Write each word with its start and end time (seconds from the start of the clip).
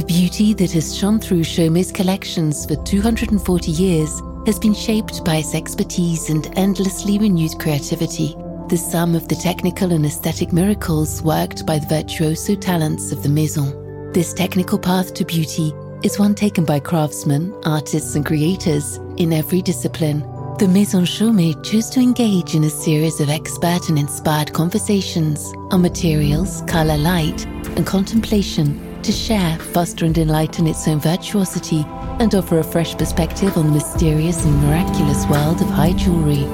The 0.00 0.06
beauty 0.06 0.54
that 0.54 0.70
has 0.70 0.96
shone 0.96 1.20
through 1.20 1.44
Chaumet's 1.44 1.92
collections 1.92 2.64
for 2.64 2.74
240 2.74 3.70
years 3.70 4.22
has 4.46 4.58
been 4.58 4.72
shaped 4.72 5.22
by 5.26 5.36
its 5.36 5.54
expertise 5.54 6.30
and 6.30 6.50
endlessly 6.56 7.18
renewed 7.18 7.58
creativity, 7.58 8.34
the 8.70 8.78
sum 8.78 9.14
of 9.14 9.28
the 9.28 9.34
technical 9.34 9.92
and 9.92 10.06
aesthetic 10.06 10.54
miracles 10.54 11.20
worked 11.20 11.66
by 11.66 11.78
the 11.78 11.86
virtuoso 11.86 12.54
talents 12.54 13.12
of 13.12 13.22
the 13.22 13.28
Maison. 13.28 14.12
This 14.14 14.32
technical 14.32 14.78
path 14.78 15.12
to 15.12 15.24
beauty 15.26 15.74
is 16.02 16.18
one 16.18 16.34
taken 16.34 16.64
by 16.64 16.80
craftsmen, 16.80 17.54
artists, 17.66 18.14
and 18.14 18.24
creators 18.24 18.96
in 19.18 19.34
every 19.34 19.60
discipline. 19.60 20.20
The 20.56 20.70
Maison 20.72 21.04
Chaumet 21.04 21.62
chose 21.62 21.90
to 21.90 22.00
engage 22.00 22.54
in 22.54 22.64
a 22.64 22.70
series 22.70 23.20
of 23.20 23.28
expert 23.28 23.90
and 23.90 23.98
inspired 23.98 24.54
conversations 24.54 25.52
on 25.70 25.82
materials, 25.82 26.62
color, 26.62 26.96
light, 26.96 27.44
and 27.76 27.86
contemplation 27.86 28.89
to 29.04 29.12
share, 29.12 29.58
foster, 29.58 30.04
and 30.04 30.16
enlighten 30.16 30.66
its 30.66 30.86
own 30.86 31.00
virtuosity 31.00 31.84
and 32.18 32.34
offer 32.34 32.58
a 32.58 32.64
fresh 32.64 32.96
perspective 32.96 33.56
on 33.56 33.66
the 33.66 33.72
mysterious 33.72 34.44
and 34.44 34.54
miraculous 34.62 35.26
world 35.26 35.60
of 35.60 35.68
high 35.68 35.92
jewelry. 35.92 36.44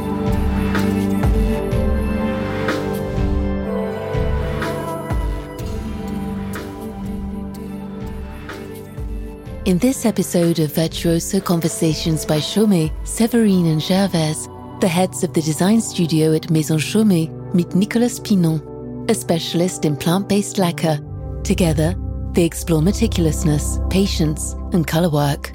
In 9.66 9.78
this 9.78 10.06
episode 10.06 10.60
of 10.60 10.72
Virtuoso 10.72 11.40
Conversations 11.40 12.24
by 12.24 12.38
Chaumet, 12.38 12.92
Séverine 13.02 13.72
and 13.72 13.82
Gervais, 13.82 14.46
the 14.80 14.86
heads 14.86 15.24
of 15.24 15.32
the 15.32 15.42
design 15.42 15.80
studio 15.80 16.32
at 16.34 16.50
Maison 16.52 16.78
Chaumet, 16.78 17.52
meet 17.52 17.74
Nicolas 17.74 18.20
Pinon, 18.20 19.06
a 19.08 19.14
specialist 19.14 19.84
in 19.84 19.96
plant 19.96 20.28
based 20.28 20.58
lacquer. 20.58 21.00
Together, 21.42 21.96
they 22.36 22.44
explore 22.44 22.82
meticulousness, 22.82 23.80
patience, 23.90 24.54
and 24.72 24.86
color 24.86 25.10
work. 25.10 25.52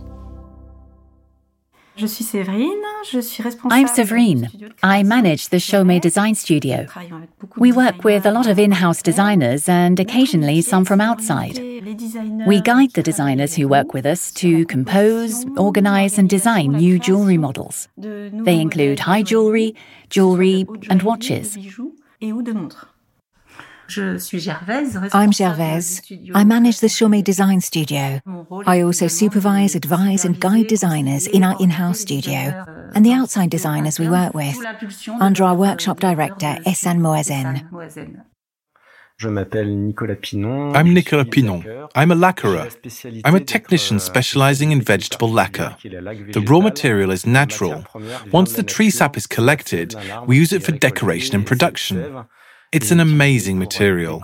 Je 1.95 2.07
suis 2.07 2.25
Séverine. 2.25 2.81
Je 3.03 3.19
suis 3.19 3.43
responsable 3.43 3.73
I'm 3.73 3.87
Severine. 3.87 4.49
I 4.81 5.03
manage 5.03 5.49
the 5.49 5.57
Chaumet 5.57 6.01
Design 6.01 6.33
Studio. 6.33 6.87
We 7.57 7.71
work 7.71 8.03
with 8.03 8.25
a 8.25 8.31
lot 8.31 8.47
of 8.47 8.57
in 8.57 8.71
house 8.71 9.03
designers 9.03 9.69
and 9.69 9.99
occasionally 9.99 10.61
some 10.61 10.83
from 10.83 10.99
outside. 10.99 11.59
We 12.47 12.61
guide 12.61 12.93
the 12.93 13.03
designers 13.03 13.53
who 13.55 13.67
work 13.67 13.93
with 13.93 14.07
us 14.07 14.31
to 14.33 14.65
compose, 14.65 15.45
organize, 15.57 16.17
and 16.17 16.27
design 16.27 16.71
new 16.71 16.97
jewelry 16.97 17.37
models. 17.37 17.87
They 17.97 18.59
include 18.59 19.01
high 19.01 19.21
jewelry, 19.21 19.75
jewelry, 20.09 20.65
and 20.89 21.03
watches. 21.03 21.57
I'm 23.97 25.31
Gervaise. 25.31 26.01
I 26.33 26.43
manage 26.43 26.79
the 26.79 26.87
Chaumet 26.87 27.23
Design 27.23 27.61
Studio. 27.61 28.21
I 28.65 28.81
also 28.81 29.07
supervise, 29.07 29.75
advise, 29.75 30.25
and 30.25 30.39
guide 30.39 30.67
designers 30.67 31.27
in 31.27 31.43
our 31.43 31.61
in 31.61 31.71
house 31.71 31.99
studio 31.99 32.65
and 32.93 33.05
the 33.05 33.13
outside 33.13 33.49
designers 33.49 33.99
we 33.99 34.09
work 34.09 34.33
with 34.33 34.57
under 35.19 35.43
our 35.43 35.55
workshop 35.55 35.99
director, 35.99 36.57
Essan 36.65 36.99
Moazen. 36.99 38.25
I'm 39.23 40.93
Nicolas 40.93 41.27
Pinon. 41.29 41.87
I'm 41.93 42.11
a 42.11 42.15
lacquerer. 42.15 42.69
I'm 43.23 43.35
a 43.35 43.39
technician 43.39 43.99
specializing 43.99 44.71
in 44.71 44.81
vegetable 44.81 45.29
lacquer. 45.29 45.75
The 45.83 46.43
raw 46.47 46.59
material 46.59 47.11
is 47.11 47.25
natural. 47.25 47.85
Once 48.31 48.53
the 48.53 48.63
tree 48.63 48.89
sap 48.89 49.17
is 49.17 49.27
collected, 49.27 49.93
we 50.25 50.37
use 50.37 50.51
it 50.53 50.63
for 50.63 50.71
decoration 50.71 51.35
and 51.35 51.45
production. 51.45 52.25
It's 52.71 52.89
an 52.89 53.01
amazing 53.01 53.59
material. 53.59 54.23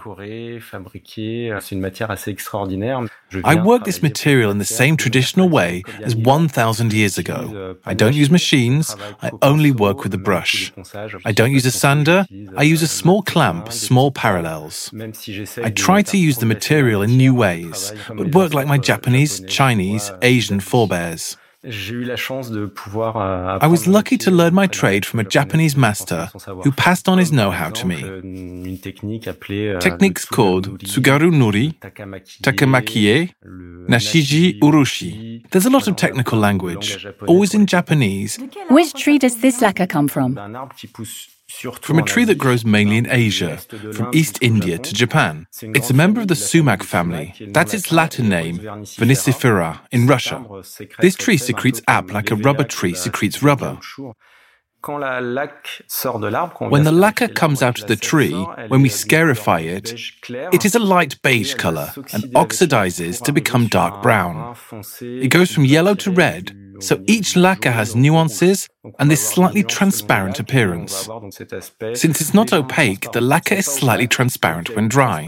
I 3.44 3.56
work 3.56 3.84
this 3.84 4.02
material 4.02 4.52
in 4.52 4.58
the 4.58 4.64
same 4.66 4.96
traditional 4.96 5.50
way 5.50 5.84
as 6.02 6.16
1,000 6.16 6.94
years 6.94 7.18
ago. 7.18 7.76
I 7.86 7.94
don't 7.94 8.14
use 8.16 8.32
machines, 8.32 8.96
I 9.22 9.32
only 9.42 9.72
work 9.72 10.04
with 10.04 10.14
a 10.14 10.18
brush. 10.18 10.72
I 11.26 11.34
don't 11.34 11.52
use 11.52 11.66
a 11.66 11.72
sander, 11.72 12.26
I 12.56 12.64
use 12.64 12.82
a 12.82 12.88
small 12.88 13.22
clamp, 13.22 13.74
small 13.74 14.12
parallels. 14.12 14.94
I 15.62 15.70
try 15.70 16.02
to 16.04 16.18
use 16.18 16.38
the 16.38 16.46
material 16.46 17.02
in 17.02 17.18
new 17.18 17.36
ways, 17.36 17.92
but 18.08 18.34
work 18.34 18.54
like 18.54 18.68
my 18.68 18.78
Japanese, 18.78 19.42
Chinese, 19.42 20.10
Asian 20.22 20.62
forebears. 20.62 21.36
Euh, 21.64 23.60
I 23.62 23.68
was 23.68 23.88
lucky 23.88 24.18
to 24.20 24.30
learn 24.30 24.54
my 24.54 24.68
trade 24.68 25.06
from 25.06 25.20
a 25.20 25.24
Japanese 25.24 25.76
master 25.76 26.30
who 26.64 26.72
passed 26.72 27.10
on 27.10 27.18
his 27.18 27.32
know 27.32 27.50
how 27.52 27.72
to 27.72 27.88
me. 27.88 28.04
euh, 29.70 29.80
Techniques 29.80 30.26
called 30.28 30.78
Tsugaru 30.84 31.32
Nuri, 31.32 31.74
Takamakie, 32.44 33.32
Nashiji 33.90 34.60
Urushi. 34.62 35.44
There's 35.50 35.66
a 35.66 35.72
lot 35.72 35.88
of 35.88 35.96
technical 35.96 36.38
language, 36.38 37.08
always 37.28 37.54
in 37.56 37.66
Japanese, 37.66 38.38
Which 38.70 38.94
tree 38.94 39.18
does 39.18 39.42
this 39.42 39.60
lacquer 39.60 39.88
come 39.88 40.08
from? 40.08 40.36
From 41.82 41.98
a 41.98 42.04
tree 42.04 42.26
that 42.26 42.38
grows 42.38 42.66
mainly 42.66 42.98
in 42.98 43.08
Asia, 43.10 43.58
from 43.94 44.12
East 44.14 44.38
India 44.42 44.78
to 44.78 44.94
Japan. 44.94 45.48
It's 45.62 45.90
a 45.90 45.94
member 45.94 46.22
of 46.22 46.28
the 46.28 46.36
sumac 46.36 46.84
family. 46.84 47.34
That's 47.50 47.74
its 47.74 47.92
Latin 47.92 48.30
name, 48.30 48.60
Venicifera, 48.60 49.80
in 49.92 50.08
Russia. 50.08 50.46
This 51.00 51.16
tree 51.16 51.38
secretes 51.38 51.82
ap 51.88 52.12
like 52.12 52.32
a 52.32 52.36
rubber 52.36 52.64
tree 52.64 52.94
secretes 52.94 53.42
rubber. 53.42 53.80
When 54.84 56.84
the 56.84 56.92
lacquer 56.94 57.28
comes 57.28 57.64
out 57.64 57.82
of 57.82 57.88
the 57.88 57.96
tree, 57.96 58.34
when 58.68 58.82
we 58.82 58.90
scarify 58.90 59.60
it, 59.60 59.94
it 60.30 60.66
is 60.66 60.76
a 60.76 60.80
light 60.80 61.22
beige 61.22 61.56
color 61.56 61.92
and 61.96 62.24
oxidizes 62.36 63.22
to 63.24 63.32
become 63.32 63.68
dark 63.68 64.04
brown. 64.04 64.56
It 65.02 65.30
goes 65.30 65.52
from 65.52 65.66
yellow 65.66 65.96
to 65.96 66.12
red, 66.12 66.56
so 66.80 67.04
each 67.08 67.36
lacquer 67.36 67.72
has 67.72 67.96
nuances 67.96 68.68
and 69.00 69.10
this 69.10 69.28
slightly 69.28 69.64
transparent 69.64 70.40
appearance. 70.40 71.10
Since 71.94 72.22
it's 72.22 72.34
not 72.34 72.54
opaque, 72.54 73.12
the 73.12 73.22
lacquer 73.22 73.56
is 73.56 73.66
slightly 73.66 74.08
transparent 74.08 74.76
when 74.76 74.88
dry. 74.88 75.28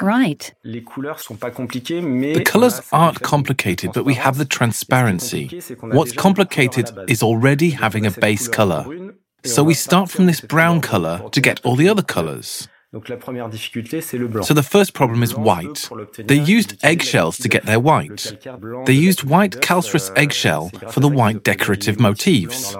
Right. 0.00 0.54
The 0.62 2.42
colors 2.46 2.80
aren't 2.92 3.20
complicated, 3.22 3.92
but 3.92 4.04
we 4.04 4.14
have 4.14 4.38
the 4.38 4.44
transparency. 4.44 5.60
What's 5.80 6.12
complicated 6.12 6.90
is 7.08 7.22
already 7.22 7.70
having 7.70 8.06
a 8.06 8.10
base 8.10 8.48
color. 8.48 9.12
So 9.44 9.62
we 9.62 9.74
start 9.74 10.10
from 10.10 10.26
this 10.26 10.40
brown 10.40 10.80
color 10.80 11.28
to 11.30 11.40
get 11.40 11.60
all 11.64 11.76
the 11.76 11.88
other 11.88 12.02
colors. 12.02 12.68
So 12.94 14.54
the 14.54 14.62
first 14.62 14.94
problem 14.94 15.22
is 15.22 15.34
white. 15.34 15.90
They 16.16 16.36
used 16.36 16.84
eggshells 16.84 17.38
to 17.38 17.48
get 17.48 17.64
their 17.66 17.80
white. 17.80 18.36
They 18.86 18.92
used 18.92 19.24
white 19.24 19.60
calcareous 19.60 20.10
eggshell 20.14 20.70
for 20.90 21.00
the 21.00 21.08
white 21.08 21.42
decorative 21.42 21.98
motifs. 21.98 22.76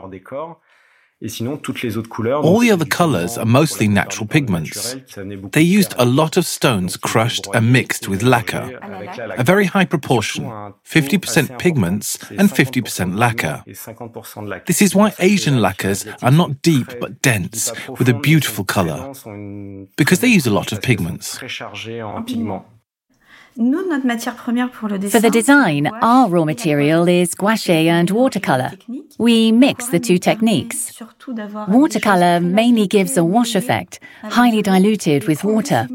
All 1.23 2.59
the 2.59 2.71
other 2.71 2.85
colors 2.85 3.39
are 3.39 3.47
mostly 3.47 3.89
natural 3.89 4.27
pigments. 4.27 4.97
They 5.53 5.63
used 5.63 5.95
a 5.97 6.05
lot 6.05 6.37
of 6.37 6.45
stones 6.45 6.97
crushed 6.99 7.47
and 7.55 7.73
mixed 7.73 8.09
with 8.09 8.23
lacquer, 8.23 8.79
a 9.37 9.43
very 9.45 9.65
high 9.65 9.87
proportion. 9.87 10.45
50% 10.45 11.59
pigments 11.59 12.19
and 12.31 12.51
50% 12.51 13.17
lacquer. 13.17 13.65
This 14.67 14.83
is 14.83 14.95
why 14.95 15.15
Asian 15.19 15.63
lacquers 15.63 16.05
are 16.21 16.33
not 16.33 16.61
deep 16.61 16.89
but 17.01 17.23
dense, 17.23 17.73
with 17.89 18.09
a 18.09 18.15
beautiful 18.15 18.65
color, 18.65 19.15
because 19.97 20.21
they 20.21 20.29
use 20.29 20.47
a 20.47 20.53
lot 20.53 20.73
of 20.73 20.83
pigments. 20.83 21.39
For 23.57 25.21
the 25.21 25.31
design, 25.33 25.87
our 25.87 26.29
raw 26.29 26.45
material 26.45 27.07
is 27.07 27.37
gouache 27.37 27.89
and 27.89 28.11
watercolor. 28.11 28.73
We 29.17 29.53
mix 29.53 29.87
the 29.91 30.01
two 30.01 30.19
techniques. 30.19 31.01
Watercolor 31.69 32.41
mainly 32.41 32.89
gives 32.89 33.17
a 33.17 33.23
wash 33.23 33.55
effect, 33.55 34.01
highly 34.25 34.61
diluted 34.61 35.29
with 35.29 35.45
water. 35.45 35.87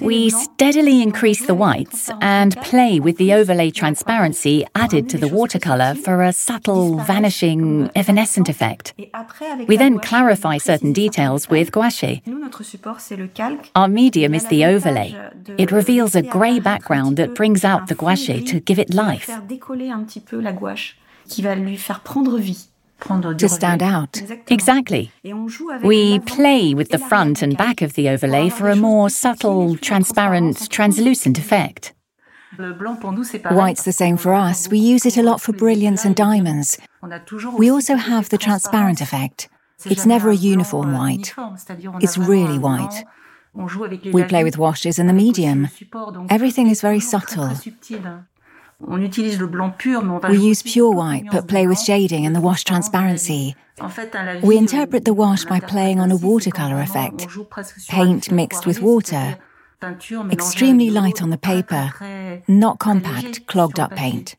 We 0.00 0.30
steadily 0.30 1.00
increase 1.00 1.46
the 1.46 1.54
whites 1.54 2.10
and 2.20 2.56
play 2.62 2.98
with 2.98 3.18
the 3.18 3.34
overlay 3.34 3.70
transparency 3.70 4.66
added 4.74 5.08
to 5.10 5.18
the 5.18 5.28
watercolor 5.28 5.94
for 5.94 6.24
a 6.24 6.32
subtle, 6.32 6.98
vanishing, 6.98 7.88
evanescent 7.94 8.48
effect. 8.48 8.94
We 9.68 9.76
then 9.76 10.00
clarify 10.00 10.58
certain 10.58 10.92
details 10.92 11.48
with 11.48 11.70
gouache. 11.70 12.22
Our 13.76 13.88
medium 13.88 14.34
is 14.34 14.46
the 14.46 14.64
overlay. 14.64 15.14
It 15.56 15.70
reveals 15.70 16.16
a 16.16 16.22
grey 16.22 16.58
background 16.58 16.95
that 17.14 17.34
brings 17.34 17.64
out 17.64 17.88
the 17.88 17.94
gouache 17.94 18.44
to 18.44 18.60
give 18.60 18.78
it 18.78 18.94
life. 18.94 19.30
To 22.98 23.48
stand 23.48 23.82
out. 23.82 24.22
Exactly. 24.48 25.12
We 25.82 26.18
play 26.20 26.74
with 26.74 26.88
the 26.88 26.98
front 26.98 27.42
and 27.42 27.56
back 27.56 27.82
of 27.82 27.92
the 27.92 28.08
overlay 28.08 28.48
for 28.48 28.70
a 28.70 28.76
more 28.76 29.10
subtle, 29.10 29.76
transparent, 29.76 30.70
translucent 30.70 31.38
effect. 31.38 31.92
White's 33.50 33.82
the 33.82 33.92
same 33.92 34.16
for 34.16 34.32
us. 34.32 34.68
We 34.68 34.78
use 34.78 35.04
it 35.04 35.18
a 35.18 35.22
lot 35.22 35.42
for 35.42 35.52
brilliance 35.52 36.04
and 36.06 36.16
diamonds. 36.16 36.78
We 37.58 37.70
also 37.70 37.96
have 37.96 38.30
the 38.30 38.38
transparent 38.38 39.00
effect. 39.02 39.48
It's 39.84 40.06
never 40.06 40.30
a 40.30 40.34
uniform 40.34 40.94
white. 40.94 41.34
It's 42.00 42.16
really 42.16 42.58
white. 42.58 43.04
We 44.12 44.24
play 44.24 44.44
with 44.44 44.58
washes 44.58 44.98
and 44.98 45.08
the 45.08 45.14
medium. 45.14 45.68
Everything 46.28 46.68
is 46.68 46.80
very 46.80 47.00
subtle. 47.00 47.50
We 48.78 50.38
use 50.38 50.62
pure 50.62 50.90
white 50.90 51.24
but 51.32 51.48
play 51.48 51.66
with 51.66 51.78
shading 51.78 52.26
and 52.26 52.36
the 52.36 52.40
wash 52.40 52.64
transparency. 52.64 53.56
We 54.42 54.58
interpret 54.58 55.04
the 55.04 55.14
wash 55.14 55.44
by 55.46 55.60
playing 55.60 56.00
on 56.00 56.10
a 56.10 56.16
watercolor 56.16 56.80
effect, 56.80 57.26
paint 57.88 58.30
mixed 58.30 58.66
with 58.66 58.80
water, 58.82 59.38
extremely 60.30 60.90
light 60.90 61.22
on 61.22 61.30
the 61.30 61.38
paper, 61.38 61.92
not 62.48 62.78
compact, 62.78 63.46
clogged 63.46 63.80
up 63.80 63.94
paint. 63.96 64.36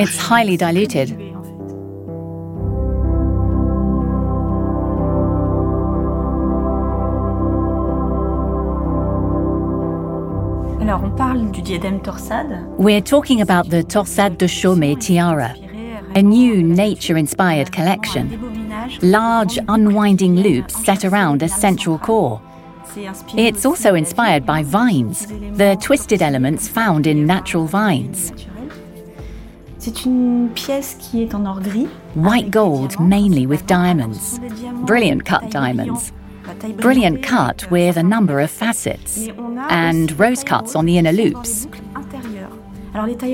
It's 0.00 0.18
highly 0.18 0.56
diluted. 0.56 1.57
We're 12.78 13.02
talking 13.02 13.42
about 13.42 13.68
the 13.68 13.82
Torsade 13.82 14.38
de 14.38 14.46
Chaumet 14.46 14.98
tiara, 15.00 15.54
a 16.14 16.22
new 16.22 16.62
nature-inspired 16.62 17.70
collection. 17.72 18.26
Large, 19.02 19.58
unwinding 19.68 20.36
loops 20.36 20.82
set 20.86 21.04
around 21.04 21.42
a 21.42 21.48
central 21.48 21.98
core. 21.98 22.40
It's 23.36 23.66
also 23.66 23.94
inspired 23.94 24.46
by 24.46 24.62
vines, 24.62 25.26
the 25.26 25.76
twisted 25.78 26.22
elements 26.22 26.68
found 26.68 27.06
in 27.06 27.26
natural 27.26 27.66
vines. 27.66 28.32
White 32.14 32.50
gold, 32.50 32.98
mainly 32.98 33.46
with 33.46 33.66
diamonds. 33.66 34.40
Brilliant 34.86 35.26
cut 35.26 35.50
diamonds. 35.50 36.12
Brilliant 36.76 37.22
cut 37.22 37.70
with 37.70 37.96
a 37.96 38.02
number 38.02 38.40
of 38.40 38.50
facets. 38.50 39.28
And 39.70 40.18
rose 40.18 40.44
cuts 40.44 40.74
on 40.74 40.86
the 40.86 40.98
inner 40.98 41.12
loops. 41.12 41.66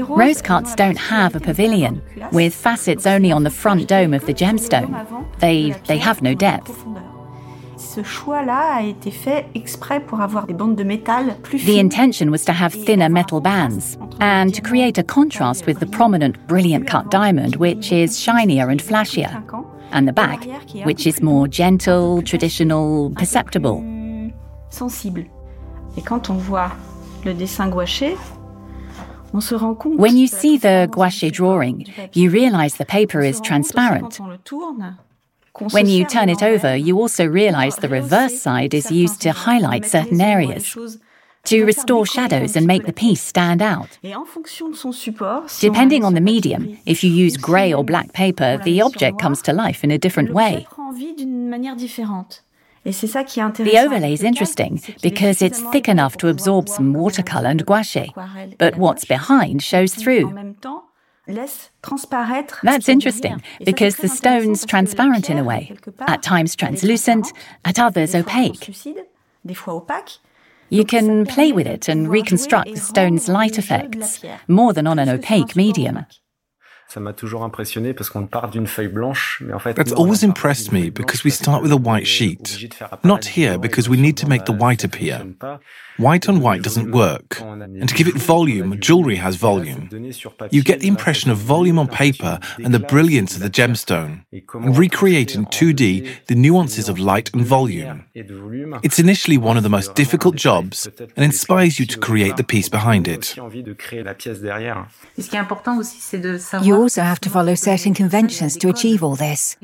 Rose 0.08 0.42
cuts 0.42 0.74
don't 0.74 0.98
have 0.98 1.34
a 1.34 1.40
pavilion, 1.40 2.02
with 2.32 2.54
facets 2.54 3.06
only 3.06 3.30
on 3.32 3.44
the 3.44 3.50
front 3.50 3.88
dome 3.88 4.12
of 4.12 4.26
the 4.26 4.34
gemstone. 4.34 5.26
They, 5.38 5.70
they 5.86 5.98
have 5.98 6.22
no 6.22 6.34
depth. 6.34 6.84
The 11.64 11.78
intention 11.78 12.30
was 12.30 12.44
to 12.44 12.52
have 12.52 12.74
thinner 12.74 13.08
metal 13.08 13.40
bands 13.40 13.96
and 14.20 14.54
to 14.54 14.60
create 14.60 14.98
a 14.98 15.04
contrast 15.04 15.66
with 15.66 15.78
the 15.80 15.86
prominent 15.86 16.46
brilliant 16.48 16.86
cut 16.88 17.10
diamond, 17.10 17.56
which 17.56 17.92
is 17.92 18.18
shinier 18.18 18.68
and 18.68 18.82
flashier, 18.82 19.32
and 19.94 20.06
the 20.06 20.12
back, 20.12 20.44
which 20.84 21.06
is 21.06 21.22
more 21.22 21.48
gentle, 21.48 22.20
traditional, 22.22 23.10
perceptible. 23.10 23.82
sensible 24.68 25.24
When 30.04 30.16
you 30.16 30.26
see 30.26 30.58
the 30.58 30.88
gouache 30.90 31.30
drawing, 31.30 31.86
you 32.12 32.30
realize 32.30 32.74
the 32.74 32.84
paper 32.84 33.20
is 33.20 33.40
transparent. 33.40 34.20
When 35.70 35.86
you 35.86 36.04
turn 36.04 36.28
it 36.28 36.42
over, 36.42 36.76
you 36.76 36.98
also 36.98 37.24
realize 37.26 37.76
the 37.76 37.88
reverse 37.88 38.40
side 38.40 38.74
is 38.74 38.90
used 38.90 39.20
to 39.22 39.30
highlight 39.30 39.84
certain 39.84 40.20
areas, 40.20 40.76
to 41.44 41.64
restore 41.64 42.06
shadows 42.06 42.56
and 42.56 42.66
make 42.66 42.86
the 42.86 42.92
piece 42.92 43.22
stand 43.22 43.62
out. 43.62 43.98
Depending 45.60 46.04
on 46.04 46.14
the 46.14 46.20
medium, 46.20 46.78
if 46.86 47.04
you 47.04 47.10
use 47.10 47.36
grey 47.36 47.72
or 47.72 47.84
black 47.84 48.12
paper, 48.12 48.58
the 48.64 48.80
object 48.82 49.18
comes 49.18 49.42
to 49.42 49.52
life 49.52 49.84
in 49.84 49.90
a 49.90 49.98
different 49.98 50.32
way. 50.32 50.66
The 52.84 53.78
overlay 53.78 54.12
is 54.12 54.22
interesting 54.22 54.82
because 55.02 55.40
it's 55.40 55.60
thick 55.72 55.88
enough 55.88 56.16
to 56.18 56.28
absorb 56.28 56.68
some 56.68 56.92
watercolor 56.92 57.48
and 57.48 57.64
gouache, 57.64 58.12
but 58.58 58.76
what's 58.76 59.06
behind 59.06 59.62
shows 59.62 59.94
through. 59.94 60.54
That's 62.62 62.88
interesting 62.88 63.42
because 63.64 63.96
the 63.96 64.08
stone's 64.08 64.66
transparent 64.66 65.30
in 65.30 65.38
a 65.38 65.44
way, 65.44 65.72
at 66.00 66.22
times 66.22 66.54
translucent, 66.54 67.32
at 67.64 67.78
others 67.78 68.14
opaque. 68.14 68.70
You 70.74 70.84
can 70.84 71.24
play 71.24 71.52
with 71.52 71.68
it 71.68 71.88
and 71.88 72.08
reconstruct 72.08 72.68
the 72.68 72.80
stone's 72.80 73.28
light 73.28 73.58
effects 73.58 74.24
more 74.48 74.72
than 74.72 74.88
on 74.88 74.98
an 74.98 75.08
opaque 75.08 75.54
medium. 75.54 76.04
That's 79.76 79.92
always 79.92 80.22
impressed 80.24 80.72
me 80.72 80.90
because 80.90 81.22
we 81.22 81.30
start 81.30 81.62
with 81.62 81.70
a 81.70 81.76
white 81.76 82.08
sheet. 82.08 82.72
Not 83.04 83.24
here 83.24 83.56
because 83.56 83.88
we 83.88 83.96
need 83.96 84.16
to 84.16 84.26
make 84.26 84.46
the 84.46 84.52
white 84.52 84.82
appear. 84.82 85.34
White 85.96 86.28
on 86.28 86.40
white 86.40 86.62
doesn't 86.62 86.90
work. 86.90 87.40
And 87.40 87.88
to 87.88 87.94
give 87.94 88.08
it 88.08 88.14
volume, 88.14 88.80
jewelry 88.80 89.16
has 89.16 89.36
volume. 89.36 89.88
You 90.50 90.62
get 90.62 90.80
the 90.80 90.88
impression 90.88 91.30
of 91.30 91.38
volume 91.38 91.78
on 91.78 91.86
paper 91.86 92.40
and 92.58 92.74
the 92.74 92.80
brilliance 92.80 93.36
of 93.36 93.42
the 93.42 93.50
gemstone, 93.50 94.24
and 94.32 94.76
recreate 94.76 95.36
in 95.36 95.46
2D 95.46 96.26
the 96.26 96.34
nuances 96.34 96.88
of 96.88 96.98
light 96.98 97.32
and 97.32 97.44
volume. 97.44 98.04
It's 98.82 98.98
initially 98.98 99.38
one 99.38 99.56
of 99.56 99.62
the 99.62 99.68
most 99.68 99.94
difficult 99.94 100.34
jobs 100.34 100.88
and 101.16 101.24
inspires 101.24 101.78
you 101.78 101.86
to 101.86 101.98
create 101.98 102.36
the 102.36 102.44
piece 102.44 102.68
behind 102.68 103.06
it. 103.06 103.36
You 106.62 106.76
also 106.76 107.02
have 107.02 107.20
to 107.20 107.30
follow 107.30 107.54
certain 107.54 107.94
conventions 107.94 108.56
to 108.56 108.68
achieve 108.68 109.04
all 109.04 109.14
this. 109.14 109.56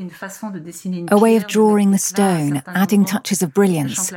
A 1.08 1.18
way 1.18 1.34
of 1.34 1.48
drawing 1.48 1.90
the 1.90 1.98
stone, 1.98 2.62
adding 2.66 3.04
touches 3.04 3.42
of 3.42 3.52
brilliance, 3.52 4.12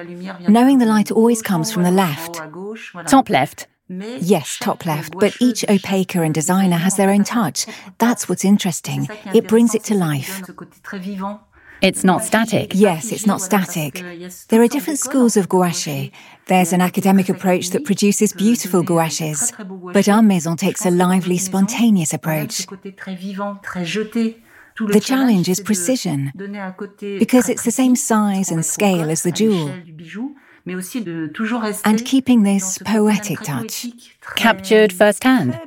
knowing 0.48 0.78
the 0.78 0.86
light 0.86 1.10
always 1.12 1.42
comes 1.42 1.72
from 1.72 1.82
the 1.82 1.92
left 1.92 2.03
left. 2.04 2.34
Top 3.08 3.30
left. 3.30 3.68
Yes, 3.90 4.58
top 4.60 4.86
left, 4.86 5.14
but 5.20 5.34
each 5.40 5.62
opaquer 5.76 6.26
and 6.26 6.34
designer 6.34 6.78
has 6.78 6.96
their 6.96 7.12
own 7.16 7.24
touch. 7.24 7.66
That's 7.98 8.28
what's 8.28 8.46
interesting. 8.46 9.08
It 9.34 9.48
brings 9.48 9.76
it 9.76 9.84
to 9.86 9.96
life. 9.96 10.42
It's 11.82 12.04
not 12.04 12.24
static. 12.24 12.72
Yes, 12.74 13.12
it's 13.12 13.28
not 13.28 13.42
static. 13.42 13.94
There 14.50 14.62
are 14.64 14.70
different 14.70 15.00
schools 15.00 15.36
of 15.36 15.50
gouache. 15.50 16.12
There's 16.48 16.72
an 16.72 16.82
academic 16.82 17.28
approach 17.28 17.72
that 17.72 17.84
produces 17.84 18.32
beautiful 18.32 18.84
gouaches, 18.84 19.52
but 19.98 20.08
our 20.08 20.24
maison 20.24 20.56
takes 20.56 20.86
a 20.86 20.92
lively, 20.92 21.38
spontaneous 21.38 22.14
approach. 22.14 22.66
The 24.96 25.02
challenge 25.04 25.50
is 25.50 25.60
precision, 25.60 26.32
because 27.20 27.50
it's 27.50 27.64
the 27.64 27.78
same 27.82 27.96
size 27.96 28.50
and 28.50 28.66
scale 28.66 29.10
as 29.10 29.22
the 29.24 29.32
jewel 29.32 29.68
and 30.66 32.06
keeping 32.06 32.44
this 32.44 32.78
poetic 32.86 33.40
touch. 33.42 33.88
Captured 34.36 34.94
firsthand. 34.94 35.60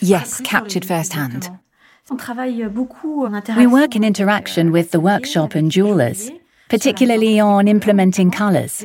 Yes, 0.00 0.40
captured 0.40 0.84
firsthand. 0.84 1.50
We 3.56 3.66
work 3.66 3.96
in 3.96 4.04
interaction 4.04 4.72
with 4.72 4.90
the 4.90 5.00
workshop 5.00 5.54
and 5.54 5.70
jewelers, 5.70 6.30
particularly 6.68 7.38
on 7.38 7.68
implementing 7.68 8.30
colours, 8.30 8.84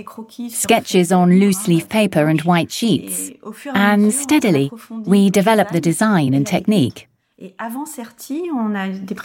sketches 0.49 1.11
on 1.11 1.39
loose 1.39 1.67
leaf 1.67 1.89
paper 1.89 2.27
and 2.27 2.41
white 2.41 2.71
sheets, 2.71 3.31
and 3.73 4.13
steadily 4.13 4.71
we 4.89 5.29
develop 5.29 5.69
the 5.69 5.81
design 5.81 6.33
and 6.33 6.45
technique. 6.45 7.07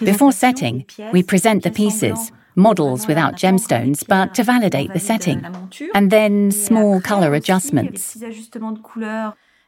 Before 0.00 0.32
setting, 0.32 0.86
we 1.12 1.22
present 1.22 1.62
the 1.62 1.70
pieces, 1.70 2.32
models 2.56 3.06
without 3.06 3.34
gemstones, 3.36 4.04
but 4.06 4.34
to 4.34 4.42
validate 4.42 4.92
the 4.92 4.98
setting, 4.98 5.46
and 5.94 6.10
then 6.10 6.50
small 6.50 7.00
colour 7.00 7.34
adjustments. 7.34 8.14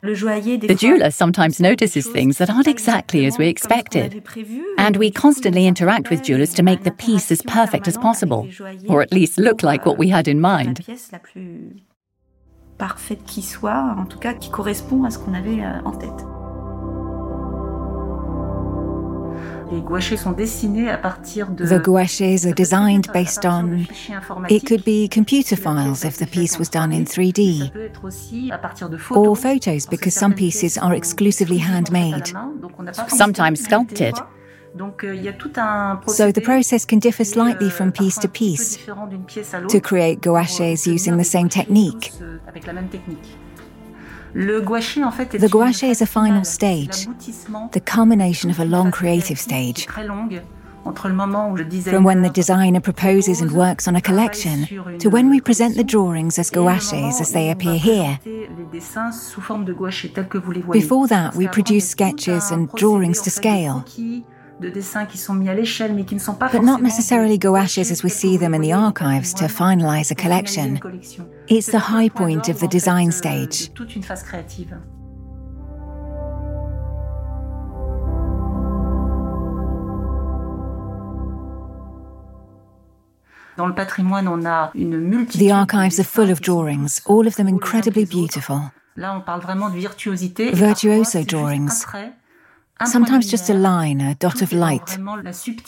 The 0.01 0.77
jeweler 0.79 1.11
sometimes 1.11 1.61
notices 1.61 2.07
things 2.07 2.39
that 2.39 2.49
aren't 2.51 2.69
exactly 2.69 3.27
as 3.27 3.37
we 3.37 3.49
expected. 3.49 4.23
And 4.79 4.97
we 4.97 5.11
constantly 5.11 5.67
interact 5.67 6.09
with 6.09 6.23
jewelers 6.23 6.55
to 6.55 6.63
make 6.63 6.85
the 6.85 6.93
piece 6.93 7.33
as 7.33 7.43
perfect 7.43 7.89
as 7.89 7.99
possible, 7.99 8.49
or 8.89 9.03
at 9.03 9.13
least 9.13 9.39
look 9.39 9.65
like 9.65 9.85
what 9.85 9.99
we 9.99 10.09
had 10.09 10.29
in 10.29 10.41
mind. 10.41 10.85
Parfaite 12.79 13.25
qui 13.27 13.43
soit, 13.43 13.97
en 13.99 14.07
tout 14.07 14.21
cas 14.21 14.35
qui 14.35 14.51
correspond 14.51 15.03
à 15.03 15.11
ce 15.11 15.19
qu'on 15.19 15.35
avait 15.35 15.65
euh, 15.65 15.81
en 15.85 15.91
tête. 15.91 16.38
The 21.71 21.81
gouaches 21.83 22.47
are 22.47 22.53
designed 22.53 23.13
based 23.13 23.45
on. 23.45 23.87
It 24.49 24.65
could 24.67 24.85
be 24.85 25.09
computer 25.09 25.57
files 25.57 26.05
if 26.05 26.17
the 26.17 26.27
piece 26.27 26.59
was 26.59 26.69
done 26.69 26.93
in 26.93 27.05
3D, 27.05 27.71
or 29.11 29.37
photos 29.37 29.87
because 29.87 30.15
some 30.15 30.35
pieces 30.35 30.79
are 30.79 30.95
exclusively 30.95 31.59
handmade. 31.59 32.33
Sometimes 33.09 33.63
sculpted. 33.65 34.15
Euh, 34.81 35.97
so 36.07 36.31
the 36.31 36.41
process 36.41 36.85
can 36.85 36.99
differ 36.99 37.25
slightly 37.25 37.67
euh, 37.67 37.71
from 37.71 37.91
piece 37.91 38.19
to 38.19 38.29
piece 38.29 38.79
to 39.69 39.81
create 39.81 40.21
gouaches 40.21 40.87
using 40.87 41.17
the 41.17 41.25
same 41.25 41.49
technique. 41.49 42.13
The 44.35 45.49
gouache 45.51 45.91
is 45.91 46.03
a 46.03 46.07
final 46.07 46.45
stage, 46.45 47.07
the 47.73 47.83
culmination 47.85 48.51
of 48.51 48.61
a 48.61 48.65
long 48.65 48.91
creative 48.91 49.39
stage. 49.39 49.87
From 49.87 50.45
when 52.05 52.23
the 52.23 52.31
designer 52.31 52.81
proposes 52.81 53.41
and 53.41 53.53
works 53.53 53.89
on 53.89 53.97
a 53.97 54.01
collection 54.01 54.99
to 54.99 55.11
when 55.11 55.29
we 55.29 55.41
present 55.41 55.77
the 55.77 55.85
drawings 55.85 56.39
as 56.39 56.51
gouaches 56.51 57.21
as 57.21 57.33
they 57.33 57.51
appear 57.51 57.79
here. 57.79 58.19
Before 60.73 61.07
that, 61.09 61.35
we 61.37 61.49
produce 61.49 61.91
sketches 61.91 62.51
and 62.51 62.71
drawings 62.73 63.21
to 63.23 63.31
scale. 63.31 63.85
But 64.61 64.75
not 66.63 66.83
necessarily 66.83 67.39
gouaches 67.39 67.91
as 67.91 68.03
we 68.03 68.11
see 68.11 68.37
them 68.37 68.55
in 68.55 68.61
the 68.61 68.73
archives 68.73 69.33
to 69.35 69.45
finalize 69.45 70.11
a 70.11 70.17
collection. 70.17 70.81
It's 71.47 71.69
the 71.69 71.79
high 71.79 72.09
point 72.09 72.49
of 72.49 72.59
the 72.59 72.67
design 72.67 73.13
stage. 73.13 73.71
The 83.57 85.51
archives 85.53 85.99
are 85.99 86.05
full 86.05 86.31
of 86.31 86.41
drawings, 86.41 87.01
all 87.07 87.27
of 87.27 87.37
them 87.37 87.49
incredibly 87.49 88.05
beautiful. 88.05 88.71
Virtuoso 90.55 91.25
drawings. 91.25 91.85
Sometimes 92.87 93.29
just 93.29 93.51
a 93.51 93.55
line, 93.55 94.01
a 94.01 94.15
dot 94.15 94.41
of 94.41 94.53
light. 94.53 94.99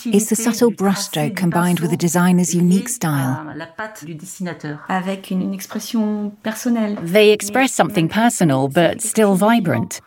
It's 0.07 0.29
the 0.29 0.37
subtle 0.37 0.71
brushstroke 0.71 1.37
combined 1.37 1.81
with 1.81 1.91
the 1.91 1.97
designer's 1.97 2.55
unique 2.55 2.89
style. 2.89 3.53
They 7.03 7.31
express 7.31 7.75
something 7.75 8.09
personal 8.09 8.69
but 8.69 9.01
still 9.01 9.35
vibrant. 9.35 10.01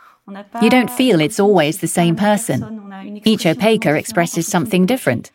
You 0.62 0.70
don't 0.70 0.90
feel 0.90 1.20
it's 1.20 1.40
always 1.40 1.80
the 1.80 1.88
same 1.88 2.16
person. 2.16 2.92
Each 3.26 3.44
opaca 3.44 3.98
expresses 3.98 4.48
something 4.48 4.86
different. 4.86 5.32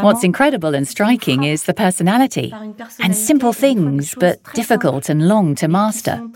What's 0.00 0.24
incredible 0.24 0.74
and 0.74 0.88
striking 0.88 1.44
is 1.44 1.64
the 1.64 1.74
personality 1.74 2.52
and 2.98 3.14
simple 3.14 3.52
things, 3.52 4.14
but 4.14 4.42
difficult 4.54 5.08
and 5.08 5.28
long 5.28 5.54
to 5.56 5.68
master. 5.68 6.26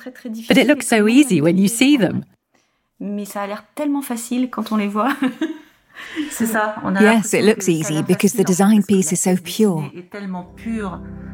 But 0.49 0.59
it 0.59 0.67
looks 0.67 0.87
so 0.87 1.09
easy 1.09 1.41
when 1.41 1.57
you 1.57 1.69
see 1.69 1.97
them. 1.97 2.25
Yes, 7.01 7.35
it 7.39 7.45
looks 7.45 7.69
easy 7.69 8.03
because 8.03 8.33
the 8.33 8.45
design 8.45 8.83
piece 8.83 9.13
is 9.13 9.21
so 9.21 9.37
pure. 9.45 9.91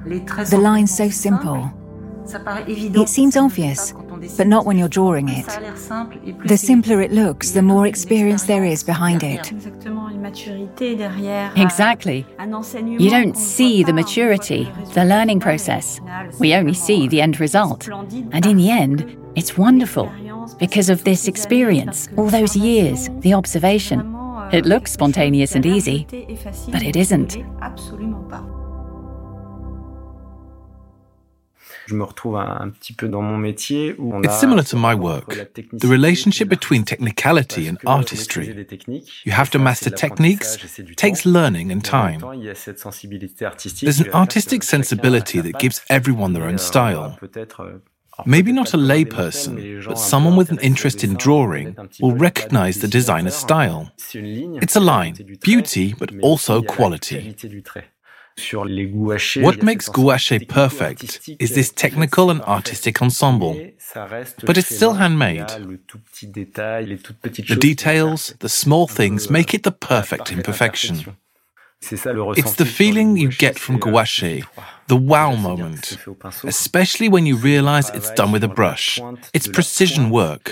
The 0.05 0.59
line's 0.61 0.95
so 0.97 1.09
simple. 1.09 1.73
It 2.67 3.09
seems 3.09 3.37
obvious, 3.37 3.93
but 4.37 4.47
not 4.47 4.65
when 4.65 4.79
you're 4.79 4.89
drawing 4.89 5.29
it. 5.29 5.47
The 6.47 6.57
simpler 6.57 7.01
it 7.01 7.13
looks, 7.13 7.51
the 7.53 7.63
more 7.63 7.87
experience 7.87 8.45
there 8.45 8.65
is 8.65 8.85
behind 8.85 9.23
it. 9.25 9.51
Exactly. 11.57 12.27
You 12.99 13.11
don't 13.11 13.37
see 13.37 13.83
the 13.83 13.93
maturity, 13.93 14.71
the 14.95 15.05
learning 15.05 15.41
process. 15.41 16.01
We 16.39 16.55
only 16.55 16.75
see 16.75 17.09
the 17.09 17.21
end 17.21 17.41
result. 17.41 17.89
And 17.89 18.47
in 18.47 18.57
the 18.59 18.71
end, 18.71 19.17
it's 19.35 19.57
wonderful 19.57 20.13
because 20.59 20.89
of 20.91 21.05
this 21.05 21.29
experience, 21.29 22.09
all 22.17 22.29
those 22.29 22.57
years, 22.57 23.09
the 23.21 23.35
observation. 23.35 24.17
It 24.53 24.67
looks 24.67 24.93
spontaneous 24.93 25.55
and 25.55 25.65
easy, 25.65 26.07
but 26.71 26.83
it 26.83 26.97
isn't. 26.97 27.37
It's 34.23 34.41
similar 34.41 34.63
to 34.63 34.77
my 34.77 34.95
work. 34.95 35.27
The 35.73 35.89
relationship 35.89 36.49
between 36.49 36.85
technicality 36.85 37.67
and 37.67 37.79
artistry. 37.87 38.67
You 39.25 39.33
have 39.33 39.51
to 39.51 39.59
master 39.59 39.91
techniques, 39.91 40.57
takes 40.97 41.27
learning 41.27 41.73
and 41.73 41.85
time. 41.85 42.21
There's 42.21 44.01
an 44.01 44.13
artistic 44.13 44.63
sensibility 44.63 45.41
that 45.41 45.59
gives 45.59 45.83
everyone 45.89 46.33
their 46.33 46.45
own 46.45 46.59
style. 46.59 47.19
Maybe 48.27 48.53
not 48.53 48.75
a 48.75 48.77
layperson, 48.77 49.85
but 49.87 49.99
someone 49.99 50.37
with 50.37 50.51
an 50.51 50.59
interest 50.61 51.05
in 51.05 51.15
drawing 51.15 51.77
will 52.01 52.15
recognize 52.15 52.81
the 52.81 52.89
designer's 52.89 53.37
style. 53.37 53.93
It's 54.15 54.77
a 54.77 54.81
line, 54.81 55.17
beauty, 55.41 55.95
but 55.99 56.11
also 56.23 56.63
quality. 56.63 57.35
What 59.37 59.63
makes 59.63 59.89
gouache 59.89 60.39
perfect 60.47 61.29
is 61.39 61.55
this 61.55 61.71
technical 61.71 62.31
and 62.31 62.41
artistic 62.43 63.03
ensemble. 63.03 63.55
But 64.47 64.57
it's 64.57 64.75
still 64.75 64.95
handmade. 64.95 65.49
The 66.23 67.59
details, 67.59 68.35
the 68.39 68.49
small 68.49 68.87
things 68.87 69.29
make 69.31 69.53
it 69.53 69.63
the 69.63 69.73
perfect 69.73 70.33
imperfection. 70.33 71.17
It's 71.83 72.55
the 72.55 72.67
feeling 72.67 73.17
you 73.17 73.31
get 73.31 73.59
from 73.59 73.79
gouache, 73.79 74.45
the 74.91 74.97
wow 74.97 75.37
moment, 75.37 75.85
especially 76.43 77.09
when 77.09 77.25
you 77.25 77.37
realize 77.37 77.87
it's 77.91 78.11
done 78.11 78.33
with 78.33 78.43
a 78.43 78.53
brush. 78.61 79.01
It's 79.33 79.47
precision 79.47 80.11
work. 80.11 80.45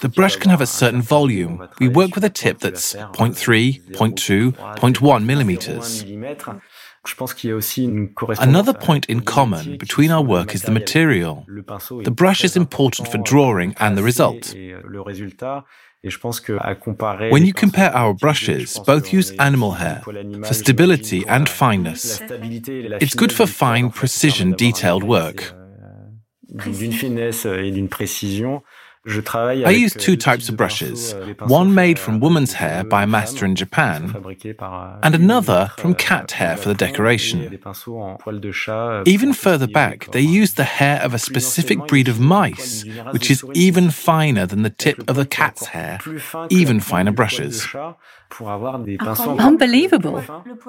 The 0.00 0.08
brush 0.08 0.36
can 0.36 0.50
have 0.50 0.62
a 0.62 0.72
certain 0.80 1.02
volume. 1.02 1.54
We 1.78 1.88
work 1.88 2.14
with 2.14 2.24
a 2.24 2.30
tip 2.30 2.60
that's 2.60 2.94
0.3, 2.94 3.82
0.2, 3.92 4.52
0.1 4.52 5.24
millimeters. 5.30 6.02
Another 8.40 8.72
point 8.72 9.04
in 9.06 9.20
common 9.20 9.76
between 9.76 10.10
our 10.10 10.22
work 10.22 10.54
is 10.54 10.62
the 10.62 10.76
material. 10.80 11.44
The 12.08 12.14
brush 12.22 12.42
is 12.42 12.56
important 12.56 13.08
for 13.08 13.18
drawing 13.18 13.74
and 13.78 13.98
the 13.98 14.02
result. 14.02 14.54
When 17.30 17.46
you 17.46 17.54
compare 17.54 17.90
our 17.96 18.12
brushes, 18.12 18.78
both 18.78 19.12
use 19.12 19.30
animal 19.38 19.72
hair 19.72 20.02
for 20.44 20.54
stability 20.54 21.24
and 21.26 21.48
fineness. 21.48 22.20
It's 23.00 23.14
good 23.14 23.32
for 23.32 23.46
fine, 23.46 23.90
precision, 23.90 24.52
detailed 24.52 25.04
work. 25.04 25.54
I 29.06 29.70
use 29.70 29.92
two 29.92 30.16
types 30.16 30.48
of 30.48 30.56
brushes, 30.56 31.12
euh, 31.12 31.34
one 31.46 31.74
made 31.74 31.98
from 31.98 32.20
woman's 32.20 32.54
hair 32.54 32.84
by 32.84 33.02
a 33.02 33.06
master 33.06 33.44
in 33.44 33.54
Japan, 33.54 34.14
euh, 34.16 34.98
and 35.02 35.14
another 35.14 35.70
from 35.76 35.90
euh, 35.90 35.94
cat 35.94 36.30
hair 36.30 36.56
for 36.56 36.70
the 36.70 36.74
decoration. 36.74 37.60
Even 39.04 39.34
further 39.34 39.66
back, 39.66 40.10
they 40.12 40.22
use 40.22 40.54
the 40.54 40.64
hair 40.64 41.02
of 41.02 41.12
a 41.12 41.18
specific 41.18 41.86
breed 41.86 42.08
of 42.08 42.18
mice, 42.18 42.86
which 43.10 43.30
is 43.30 43.44
even 43.52 43.90
finer 43.90 44.46
than 44.46 44.62
the 44.62 44.70
tip 44.70 45.06
of 45.10 45.18
a 45.18 45.26
cat's 45.26 45.66
hair, 45.66 46.00
even 46.48 46.80
finer 46.80 47.12
brushes. 47.12 47.66
Unbelievable. 48.40 50.22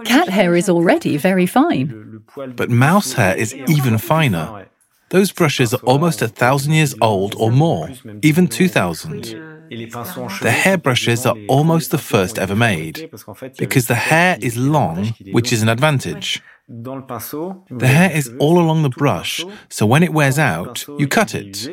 Cat 0.03 0.27
hair 0.27 0.55
is 0.55 0.67
already 0.67 1.15
very 1.15 1.45
fine. 1.45 2.21
But 2.35 2.69
mouse 2.69 3.13
hair 3.13 3.33
is 3.37 3.55
even 3.55 3.97
finer. 3.97 4.67
Those 5.09 5.31
brushes 5.31 5.73
are 5.73 5.81
almost 5.85 6.21
a 6.21 6.27
thousand 6.27 6.73
years 6.73 6.95
old 7.01 7.35
or 7.35 7.51
more, 7.51 7.89
even 8.21 8.47
2000. 8.47 9.23
The 9.69 10.51
hair 10.51 10.77
brushes 10.77 11.25
are 11.25 11.35
almost 11.47 11.91
the 11.91 11.97
first 11.97 12.37
ever 12.37 12.55
made, 12.55 13.09
because 13.57 13.87
the 13.87 13.95
hair 13.95 14.37
is 14.41 14.57
long, 14.57 15.13
which 15.31 15.51
is 15.51 15.61
an 15.61 15.69
advantage. 15.69 16.41
The 16.67 17.87
hair 17.87 18.11
is 18.11 18.31
all 18.39 18.59
along 18.59 18.83
the 18.83 18.89
brush, 18.89 19.43
so 19.69 19.85
when 19.85 20.03
it 20.03 20.13
wears 20.13 20.39
out, 20.39 20.85
you 20.99 21.07
cut 21.07 21.33
it. 21.35 21.67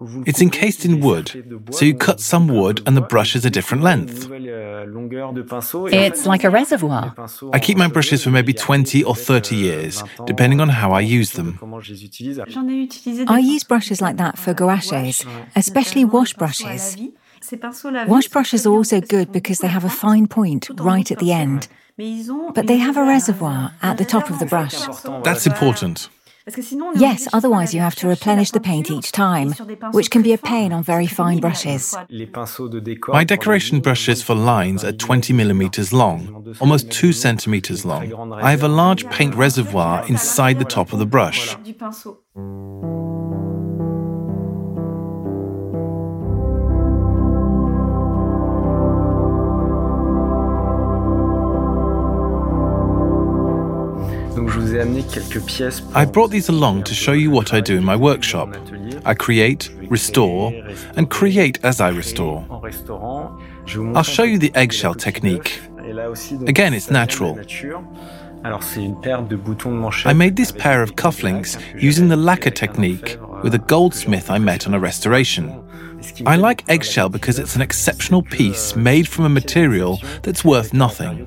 It's 0.00 0.40
encased 0.40 0.84
in 0.84 1.00
wood, 1.00 1.26
so 1.72 1.84
you 1.84 1.94
cut 1.94 2.20
some 2.20 2.46
wood 2.46 2.82
and 2.86 2.96
the 2.96 3.00
brush 3.00 3.34
is 3.34 3.44
a 3.44 3.50
different 3.50 3.82
length. 3.82 4.28
It's 5.92 6.24
like 6.24 6.44
a 6.44 6.50
reservoir. 6.50 7.14
I 7.52 7.58
keep 7.58 7.76
my 7.76 7.88
brushes 7.88 8.22
for 8.22 8.30
maybe 8.30 8.52
20 8.52 9.02
or 9.02 9.16
30 9.16 9.56
years, 9.56 10.04
depending 10.24 10.60
on 10.60 10.68
how 10.68 10.92
I 10.92 11.00
use 11.00 11.32
them. 11.32 11.58
I 13.28 13.40
use 13.42 13.64
brushes 13.64 14.00
like 14.00 14.18
that 14.18 14.38
for 14.38 14.54
gouaches, 14.54 15.24
especially 15.56 16.04
wash 16.04 16.32
brushes. 16.34 16.96
Wash 18.06 18.28
brushes 18.28 18.66
are 18.66 18.72
also 18.72 19.00
good 19.00 19.32
because 19.32 19.58
they 19.58 19.68
have 19.68 19.84
a 19.84 19.90
fine 19.90 20.28
point 20.28 20.70
right 20.78 21.10
at 21.10 21.18
the 21.18 21.32
end, 21.32 21.66
but 22.54 22.68
they 22.68 22.76
have 22.76 22.96
a 22.96 23.02
reservoir 23.02 23.72
at 23.82 23.98
the 23.98 24.04
top 24.04 24.30
of 24.30 24.38
the 24.38 24.46
brush. 24.46 24.78
That's 25.24 25.46
important. 25.46 26.08
Yes, 26.96 27.28
otherwise 27.32 27.74
you 27.74 27.80
have 27.80 27.94
to 27.96 28.08
replenish 28.08 28.50
the 28.50 28.60
paint 28.60 28.90
each 28.90 29.12
time, 29.12 29.52
which 29.92 30.10
can 30.10 30.22
be 30.22 30.32
a 30.32 30.38
pain 30.38 30.72
on 30.72 30.82
very 30.82 31.06
fine 31.06 31.38
brushes. 31.38 31.96
My 33.08 33.24
decoration 33.24 33.80
brushes 33.80 34.22
for 34.22 34.34
lines 34.34 34.84
are 34.84 34.92
20 34.92 35.32
millimeters 35.32 35.92
long, 35.92 36.54
almost 36.60 36.90
2 36.90 37.12
centimeters 37.12 37.84
long. 37.84 38.32
I 38.34 38.50
have 38.50 38.62
a 38.62 38.68
large 38.68 39.08
paint 39.10 39.34
reservoir 39.34 40.06
inside 40.06 40.58
the 40.58 40.64
top 40.64 40.92
of 40.92 40.98
the 40.98 41.06
brush. 41.06 41.56
I 55.94 56.04
brought 56.04 56.30
these 56.30 56.48
along 56.48 56.84
to 56.84 56.94
show 56.94 57.12
you 57.12 57.30
what 57.30 57.52
I 57.52 57.60
do 57.60 57.76
in 57.76 57.84
my 57.84 57.96
workshop. 57.96 58.56
I 59.04 59.14
create, 59.14 59.70
restore, 59.88 60.52
and 60.96 61.10
create 61.10 61.58
as 61.64 61.80
I 61.80 61.88
restore. 61.88 62.46
I'll 63.94 64.02
show 64.02 64.22
you 64.22 64.38
the 64.38 64.52
eggshell 64.54 64.94
technique. 64.94 65.60
Again, 66.46 66.74
it's 66.74 66.90
natural. 66.90 67.38
I 68.44 70.12
made 70.12 70.36
this 70.36 70.52
pair 70.52 70.82
of 70.82 70.94
cufflinks 70.94 71.60
using 71.80 72.08
the 72.08 72.16
lacquer 72.16 72.50
technique 72.50 73.18
with 73.42 73.54
a 73.54 73.58
goldsmith 73.58 74.30
I 74.30 74.38
met 74.38 74.66
on 74.66 74.74
a 74.74 74.78
restoration. 74.78 75.67
I 76.26 76.36
like 76.36 76.68
eggshell 76.68 77.08
because 77.08 77.38
it's 77.38 77.56
an 77.56 77.62
exceptional 77.62 78.22
piece 78.22 78.76
made 78.76 79.08
from 79.08 79.24
a 79.24 79.28
material 79.28 80.00
that's 80.22 80.44
worth 80.44 80.72
nothing. 80.72 81.26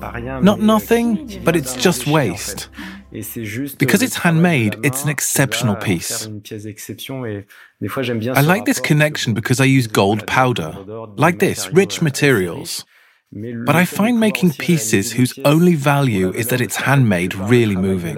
Not 0.00 0.60
nothing, 0.60 1.42
but 1.44 1.56
it's 1.56 1.76
just 1.76 2.06
waste. 2.06 2.68
Because 3.10 4.02
it's 4.02 4.16
handmade, 4.16 4.76
it's 4.84 5.04
an 5.04 5.10
exceptional 5.10 5.76
piece. 5.76 6.26
I 6.26 8.40
like 8.40 8.64
this 8.64 8.80
connection 8.80 9.34
because 9.34 9.60
I 9.60 9.64
use 9.64 9.86
gold 9.86 10.26
powder, 10.26 10.72
like 11.16 11.40
this, 11.40 11.70
rich 11.72 12.00
materials. 12.00 12.84
But 13.32 13.76
I 13.76 13.84
find 13.84 14.18
making 14.18 14.52
pieces 14.52 15.12
whose 15.12 15.38
only 15.44 15.74
value 15.74 16.32
is 16.32 16.48
that 16.48 16.60
it's 16.60 16.76
handmade 16.76 17.34
really 17.34 17.76
moving. 17.76 18.16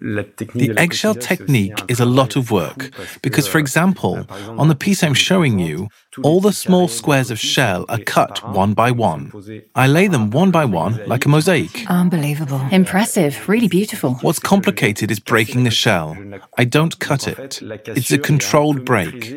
The 0.00 0.74
eggshell 0.76 1.16
technique 1.16 1.82
is 1.88 1.98
a 1.98 2.04
lot 2.04 2.36
of 2.36 2.52
work 2.52 2.90
because, 3.20 3.48
for 3.48 3.58
example, 3.58 4.26
on 4.30 4.68
the 4.68 4.76
piece 4.76 5.02
I'm 5.02 5.14
showing 5.14 5.58
you, 5.58 5.88
all 6.22 6.40
the 6.40 6.52
small 6.52 6.86
squares 6.86 7.30
of 7.30 7.38
shell 7.38 7.84
are 7.88 7.98
cut 7.98 8.38
one 8.54 8.74
by 8.74 8.92
one. 8.92 9.32
I 9.74 9.86
lay 9.88 10.06
them 10.06 10.30
one 10.30 10.50
by 10.52 10.64
one 10.64 11.00
like 11.06 11.24
a 11.26 11.28
mosaic. 11.28 11.84
Unbelievable. 11.90 12.60
Impressive. 12.70 13.48
Really 13.48 13.68
beautiful. 13.68 14.14
What's 14.22 14.38
complicated 14.38 15.10
is 15.10 15.18
breaking 15.18 15.64
the 15.64 15.70
shell. 15.70 16.16
I 16.56 16.64
don't 16.64 16.98
cut 17.00 17.26
it. 17.26 17.60
It's 17.62 18.12
a 18.12 18.18
controlled 18.18 18.84
break. 18.84 19.34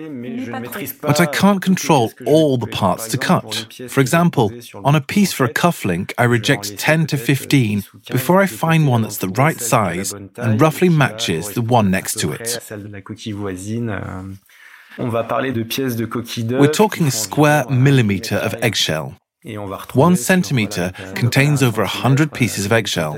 But 1.01 1.19
I 1.19 1.25
can't 1.25 1.61
control 1.61 2.11
all 2.25 2.57
the 2.57 2.67
parts 2.67 3.07
to 3.09 3.17
cut. 3.17 3.67
For 3.89 3.99
example, 3.99 4.51
on 4.83 4.95
a 4.95 5.01
piece 5.01 5.33
for 5.33 5.45
a 5.45 5.53
cufflink, 5.53 6.13
I 6.17 6.23
reject 6.23 6.77
10 6.77 7.07
to 7.07 7.17
15 7.17 7.83
before 8.11 8.41
I 8.41 8.45
find 8.45 8.87
one 8.87 9.01
that's 9.01 9.17
the 9.17 9.29
right 9.29 9.59
size 9.59 10.13
and 10.13 10.50
and 10.51 10.61
roughly 10.61 10.89
matches 10.89 11.51
the 11.51 11.61
one 11.61 11.89
next 11.91 12.19
to 12.19 12.31
it. 12.31 12.59
We're 16.59 16.73
talking 16.73 17.07
a 17.07 17.11
square 17.11 17.65
millimeter 17.69 18.35
of 18.35 18.53
eggshell. 18.61 19.15
One 19.93 20.15
centimeter 20.17 20.91
contains 21.15 21.63
over 21.63 21.81
a 21.81 21.87
hundred 21.87 22.31
pieces 22.31 22.65
of 22.65 22.71
eggshell. 22.71 23.13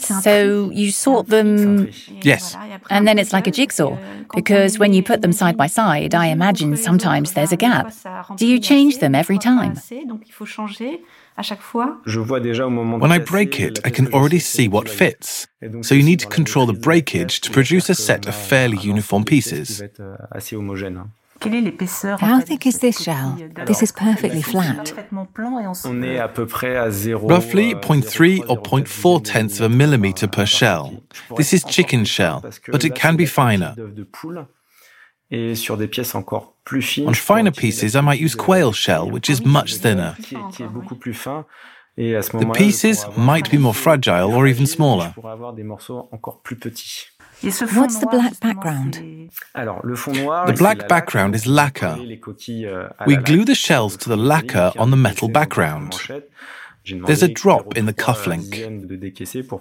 So 0.00 0.70
you 0.70 0.90
sort 0.90 1.28
them. 1.28 1.90
Yes. 2.22 2.56
And 2.90 3.06
then 3.06 3.18
it's 3.18 3.32
like 3.32 3.46
a 3.46 3.52
jigsaw, 3.52 3.96
because 4.34 4.78
when 4.78 4.92
you 4.92 5.02
put 5.04 5.20
them 5.22 5.32
side 5.32 5.56
by 5.56 5.68
side, 5.68 6.14
I 6.14 6.26
imagine 6.28 6.76
sometimes 6.76 7.34
there's 7.34 7.52
a 7.52 7.56
gap. 7.56 7.92
Do 8.36 8.46
you 8.46 8.58
change 8.58 8.98
them 8.98 9.14
every 9.14 9.38
time? 9.38 9.78
When 11.36 13.12
I 13.12 13.18
break 13.18 13.60
it, 13.60 13.78
I 13.84 13.90
can 13.90 14.12
already 14.14 14.38
see 14.38 14.68
what 14.68 14.88
fits. 14.88 15.46
So 15.82 15.94
you 15.94 16.02
need 16.02 16.20
to 16.20 16.26
control 16.26 16.66
the 16.66 16.72
breakage 16.72 17.40
to 17.42 17.50
produce 17.50 17.90
a 17.90 17.94
set 17.94 18.26
of 18.26 18.34
fairly 18.34 18.78
uniform 18.78 19.24
pieces. 19.24 19.82
How 21.40 22.40
thick 22.40 22.66
is 22.66 22.78
this 22.78 23.02
shell? 23.02 23.38
This 23.66 23.82
is 23.82 23.92
perfectly 23.92 24.40
flat. 24.40 24.94
Roughly 27.34 27.74
0.3 27.74 28.48
or 28.48 28.56
0.4 28.62 29.24
tenths 29.24 29.60
of 29.60 29.66
a 29.66 29.74
millimeter 29.74 30.26
per 30.26 30.46
shell. 30.46 31.02
This 31.36 31.52
is 31.52 31.62
chicken 31.64 32.06
shell, 32.06 32.42
but 32.68 32.84
it 32.84 32.94
can 32.94 33.16
be 33.16 33.26
finer. 33.26 33.74
On 35.32 37.14
finer 37.14 37.50
pieces, 37.50 37.96
I 37.96 38.00
might 38.00 38.20
use 38.20 38.34
quail 38.34 38.72
shell, 38.72 39.10
which 39.10 39.28
is 39.28 39.44
much 39.44 39.76
thinner. 39.76 40.16
The 41.96 42.52
pieces 42.54 43.06
might 43.16 43.50
be 43.50 43.58
more 43.58 43.74
fragile 43.74 44.32
or 44.32 44.46
even 44.46 44.66
smaller. 44.66 45.14
What's 47.42 47.98
the 47.98 48.08
black 48.10 48.38
background? 48.40 48.94
The 49.54 50.54
black 50.58 50.88
background 50.88 51.34
is 51.34 51.46
lacquer. 51.46 51.96
We 53.06 53.16
glue 53.16 53.44
the 53.44 53.54
shells 53.54 53.96
to 53.98 54.08
the 54.08 54.16
lacquer 54.16 54.72
on 54.78 54.90
the 54.90 54.96
metal 54.96 55.28
background. 55.28 55.94
There's 57.06 57.22
a 57.22 57.28
drop 57.28 57.76
in 57.76 57.86
the 57.86 57.94
cufflink. 57.94 58.50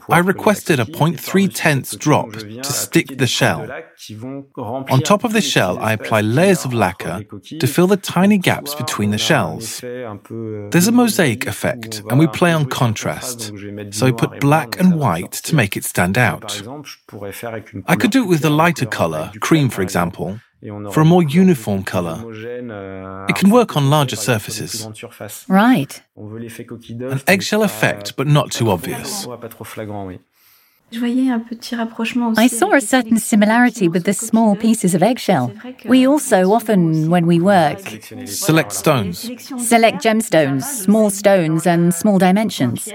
I 0.10 0.20
requested 0.20 0.80
a 0.80 0.86
0.3 0.86 1.52
tenths 1.54 1.96
drop 1.96 2.32
to 2.34 2.64
stick 2.64 3.18
the 3.18 3.28
shell. 3.28 3.68
On 4.58 5.02
top 5.02 5.24
of 5.24 5.34
the 5.34 5.42
shell, 5.42 5.80
I 5.80 5.94
apply 5.94 6.22
layers 6.22 6.66
of 6.66 6.74
lacquer 6.74 7.24
to 7.60 7.68
fill 7.68 7.88
the 7.88 7.98
tiny 7.98 8.38
gaps 8.38 8.76
between 8.76 9.12
the 9.12 9.18
shells. 9.18 9.82
There's 9.82 10.88
a 10.88 10.92
mosaic 10.92 11.48
effect, 11.48 12.04
and 12.10 12.20
we 12.20 12.28
play 12.28 12.52
on 12.52 12.66
contrast. 12.66 13.52
So 13.92 14.08
I 14.08 14.12
put 14.12 14.40
black 14.40 14.80
and 14.80 15.00
white 15.00 15.32
to 15.32 15.56
make 15.56 15.76
it 15.76 15.84
stand 15.84 16.18
out. 16.18 16.62
I 17.88 17.96
could 17.96 18.12
do 18.12 18.24
it 18.24 18.28
with 18.28 18.46
a 18.46 18.50
lighter 18.50 18.86
color, 18.86 19.32
cream 19.40 19.70
for 19.70 19.82
example, 19.82 20.40
for 20.92 21.02
a 21.02 21.06
more 21.06 21.24
uniform 21.24 21.84
color. 21.84 22.18
It 23.30 23.36
can 23.36 23.50
work 23.50 23.76
on 23.78 23.90
larger 23.90 24.16
surfaces. 24.16 24.88
Right. 25.48 26.02
An 27.12 27.22
eggshell 27.28 27.64
effect, 27.64 28.16
but 28.16 28.28
not 28.28 28.52
too 28.52 28.70
obvious. 28.72 29.26
I 32.38 32.48
saw 32.48 32.74
a 32.74 32.82
certain 32.82 33.18
similarity 33.18 33.88
with 33.88 34.04
the 34.06 34.14
small 34.14 34.56
pieces 34.56 34.96
of 34.96 35.04
eggshell. 35.04 35.52
We 35.86 36.08
also 36.08 36.52
often, 36.52 37.10
when 37.10 37.26
we 37.26 37.40
work, 37.40 37.80
select 38.26 38.72
stones, 38.72 39.20
select 39.58 40.04
gemstones, 40.04 40.64
small 40.64 41.10
stones, 41.10 41.68
and 41.68 41.94
small 41.94 42.18
dimensions. 42.18 42.88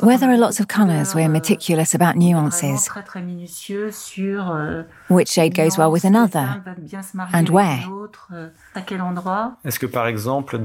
Where 0.00 0.18
there 0.18 0.30
are 0.30 0.38
lots 0.38 0.60
of 0.60 0.68
colours, 0.68 1.14
we're 1.14 1.28
meticulous 1.28 1.94
about 1.94 2.16
nuances. 2.16 2.88
Which 5.08 5.28
shade 5.28 5.54
goes 5.54 5.78
well 5.78 5.90
with 5.90 6.04
another, 6.04 6.62
and 7.32 7.48
where. 7.48 7.84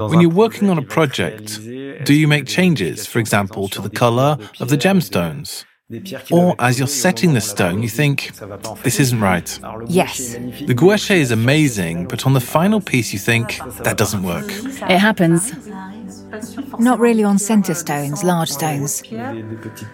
When 0.09 0.21
you're 0.21 0.29
working 0.29 0.69
on 0.69 0.77
a 0.77 0.81
project, 0.81 1.63
do 1.63 2.13
you 2.13 2.27
make 2.27 2.45
changes, 2.45 3.05
for 3.07 3.19
example, 3.19 3.67
to 3.69 3.81
the 3.81 3.89
colour 3.89 4.37
of 4.59 4.69
the 4.69 4.77
gemstones? 4.77 5.65
Or 6.31 6.53
as 6.59 6.77
you're 6.77 6.87
setting 6.87 7.33
the 7.33 7.39
stone, 7.39 7.81
you 7.81 7.87
think, 7.87 8.31
this 8.83 8.99
isn't 8.99 9.21
right. 9.21 9.57
Yes. 9.87 10.33
The 10.65 10.73
gouache 10.73 11.17
is 11.17 11.31
amazing, 11.31 12.07
but 12.09 12.25
on 12.25 12.33
the 12.33 12.41
final 12.41 12.81
piece, 12.81 13.13
you 13.13 13.19
think, 13.19 13.57
that 13.83 13.95
doesn't 13.95 14.21
work. 14.21 14.49
It 14.49 14.97
happens. 14.97 15.53
Not 16.77 16.99
really 16.99 17.23
on 17.23 17.39
centre 17.39 17.73
stones, 17.73 18.21
large 18.25 18.49
stones. 18.49 19.01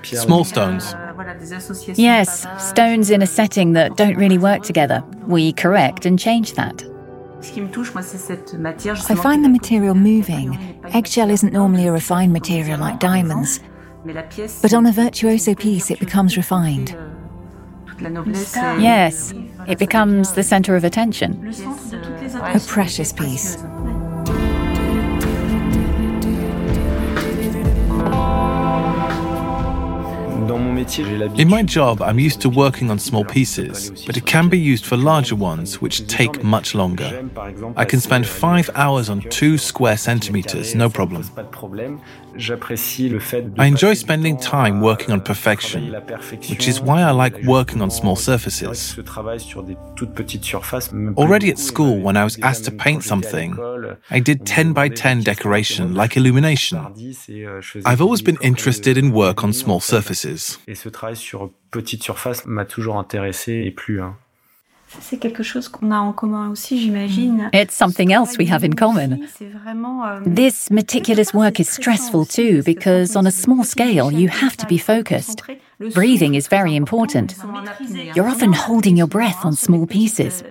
Small 0.01 0.43
stones. 0.43 0.95
Yes, 1.95 2.47
stones 2.57 3.11
in 3.11 3.21
a 3.21 3.27
setting 3.27 3.73
that 3.73 3.95
don't 3.95 4.15
really 4.15 4.39
work 4.39 4.63
together. 4.63 5.03
We 5.27 5.53
correct 5.53 6.07
and 6.07 6.17
change 6.17 6.53
that. 6.53 6.83
I 9.09 9.15
find 9.15 9.45
the 9.45 9.49
material 9.49 9.93
moving. 9.93 10.57
Eggshell 10.85 11.29
isn't 11.29 11.53
normally 11.53 11.85
a 11.85 11.91
refined 11.91 12.33
material 12.33 12.79
like 12.79 12.99
diamonds. 12.99 13.59
But 14.61 14.73
on 14.73 14.85
a 14.85 14.91
virtuoso 14.91 15.55
piece, 15.55 15.89
it 15.89 15.99
becomes 15.99 16.35
refined. 16.37 16.95
Yes, 18.81 19.33
it 19.67 19.79
becomes 19.79 20.33
the 20.33 20.43
center 20.43 20.75
of 20.75 20.83
attention. 20.83 21.53
A 22.35 22.59
precious 22.67 23.13
piece. 23.13 23.57
In 30.83 31.49
my 31.49 31.63
job, 31.63 32.01
I'm 32.01 32.19
used 32.19 32.41
to 32.41 32.49
working 32.49 32.91
on 32.91 32.99
small 32.99 33.23
pieces, 33.23 34.05
but 34.05 34.17
it 34.17 34.25
can 34.25 34.49
be 34.49 34.59
used 34.59 34.85
for 34.85 34.97
larger 34.97 35.35
ones, 35.35 35.81
which 35.81 36.05
take 36.07 36.43
much 36.43 36.75
longer. 36.75 37.29
I 37.77 37.85
can 37.85 37.99
spend 38.01 38.27
five 38.27 38.69
hours 38.75 39.09
on 39.09 39.21
two 39.29 39.57
square 39.57 39.97
centimeters, 39.97 40.75
no 40.75 40.89
problem. 40.89 41.23
I 43.57 43.65
enjoy 43.65 43.93
spending 43.93 44.37
time 44.37 44.81
working 44.81 45.11
on 45.11 45.21
perfection, 45.21 45.93
which 46.49 46.67
is 46.67 46.81
why 46.81 47.01
I 47.03 47.11
like 47.11 47.35
working 47.43 47.81
on 47.81 47.91
small 47.91 48.15
surfaces. 48.15 48.97
Already 51.17 51.49
at 51.49 51.59
school, 51.59 51.99
when 51.99 52.17
I 52.17 52.23
was 52.23 52.39
asked 52.39 52.65
to 52.65 52.71
paint 52.71 53.03
something, 53.03 53.57
I 54.09 54.19
did 54.19 54.45
10 54.45 54.73
by 54.73 54.89
10 54.89 55.21
decoration 55.21 55.93
like 55.93 56.17
illumination. 56.17 56.79
I've 57.85 58.01
always 58.01 58.21
been 58.21 58.37
interested 58.41 58.97
in 58.97 59.13
work 59.13 59.43
on 59.43 59.53
small 59.53 59.79
surfaces. 59.79 60.57
C'est 65.01 65.17
quelque 65.17 65.43
chose 65.43 65.67
qu'on 65.69 65.91
a 65.91 65.97
en 65.97 66.13
commun 66.13 66.49
aussi, 66.49 66.79
j'imagine. 66.79 67.49
It's 67.53 67.75
something 67.75 68.11
else 68.11 68.37
we 68.37 68.51
have 68.51 68.63
in 68.63 68.73
common. 68.75 69.19
Euh, 69.41 70.19
this 70.25 70.69
meticulous 70.69 71.33
work 71.33 71.59
is 71.59 71.65
stressful 71.65 72.25
too 72.25 72.61
because 72.63 73.15
on 73.15 73.25
a 73.25 73.31
small 73.31 73.63
scale 73.63 74.11
you 74.11 74.29
have 74.29 74.55
to 74.57 74.67
be 74.67 74.77
focused. 74.77 75.43
Breathing 75.79 76.35
is 76.35 76.47
very 76.47 76.75
important. 76.75 77.35
You're 78.15 78.27
often 78.27 78.53
holding 78.53 78.95
your 78.95 79.07
breath 79.07 79.43
on 79.43 79.53
small 79.53 79.87
pieces. 79.87 80.43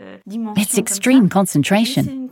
It's 0.57 0.77
extreme 0.77 1.29
concentration. 1.29 2.29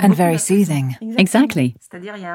And 0.00 0.14
very 0.14 0.38
soothing. 0.38 0.96
Exactly. 1.18 1.76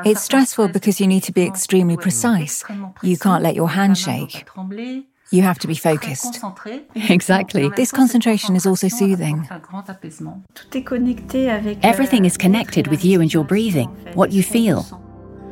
It's 0.05 0.21
stressful 0.21 0.69
because 0.69 0.99
you 0.99 1.07
need 1.07 1.23
to 1.23 1.31
be 1.31 1.43
extremely 1.43 1.97
precise. 1.97 2.63
You 3.01 3.17
can't 3.17 3.43
let 3.43 3.55
your 3.55 3.69
hand 3.69 3.97
shake. 3.97 4.45
You 5.31 5.43
have 5.43 5.59
to 5.59 5.67
be 5.67 5.75
focused. 5.75 6.43
Exactly. 6.93 7.69
This 7.69 7.91
concentration 7.91 8.55
is 8.55 8.65
also 8.65 8.89
soothing. 8.89 9.47
Everything 11.83 12.25
is 12.25 12.37
connected 12.37 12.87
with 12.87 13.05
you 13.05 13.21
and 13.21 13.33
your 13.33 13.45
breathing, 13.45 13.87
what 14.13 14.33
you 14.33 14.43
feel. 14.43 14.83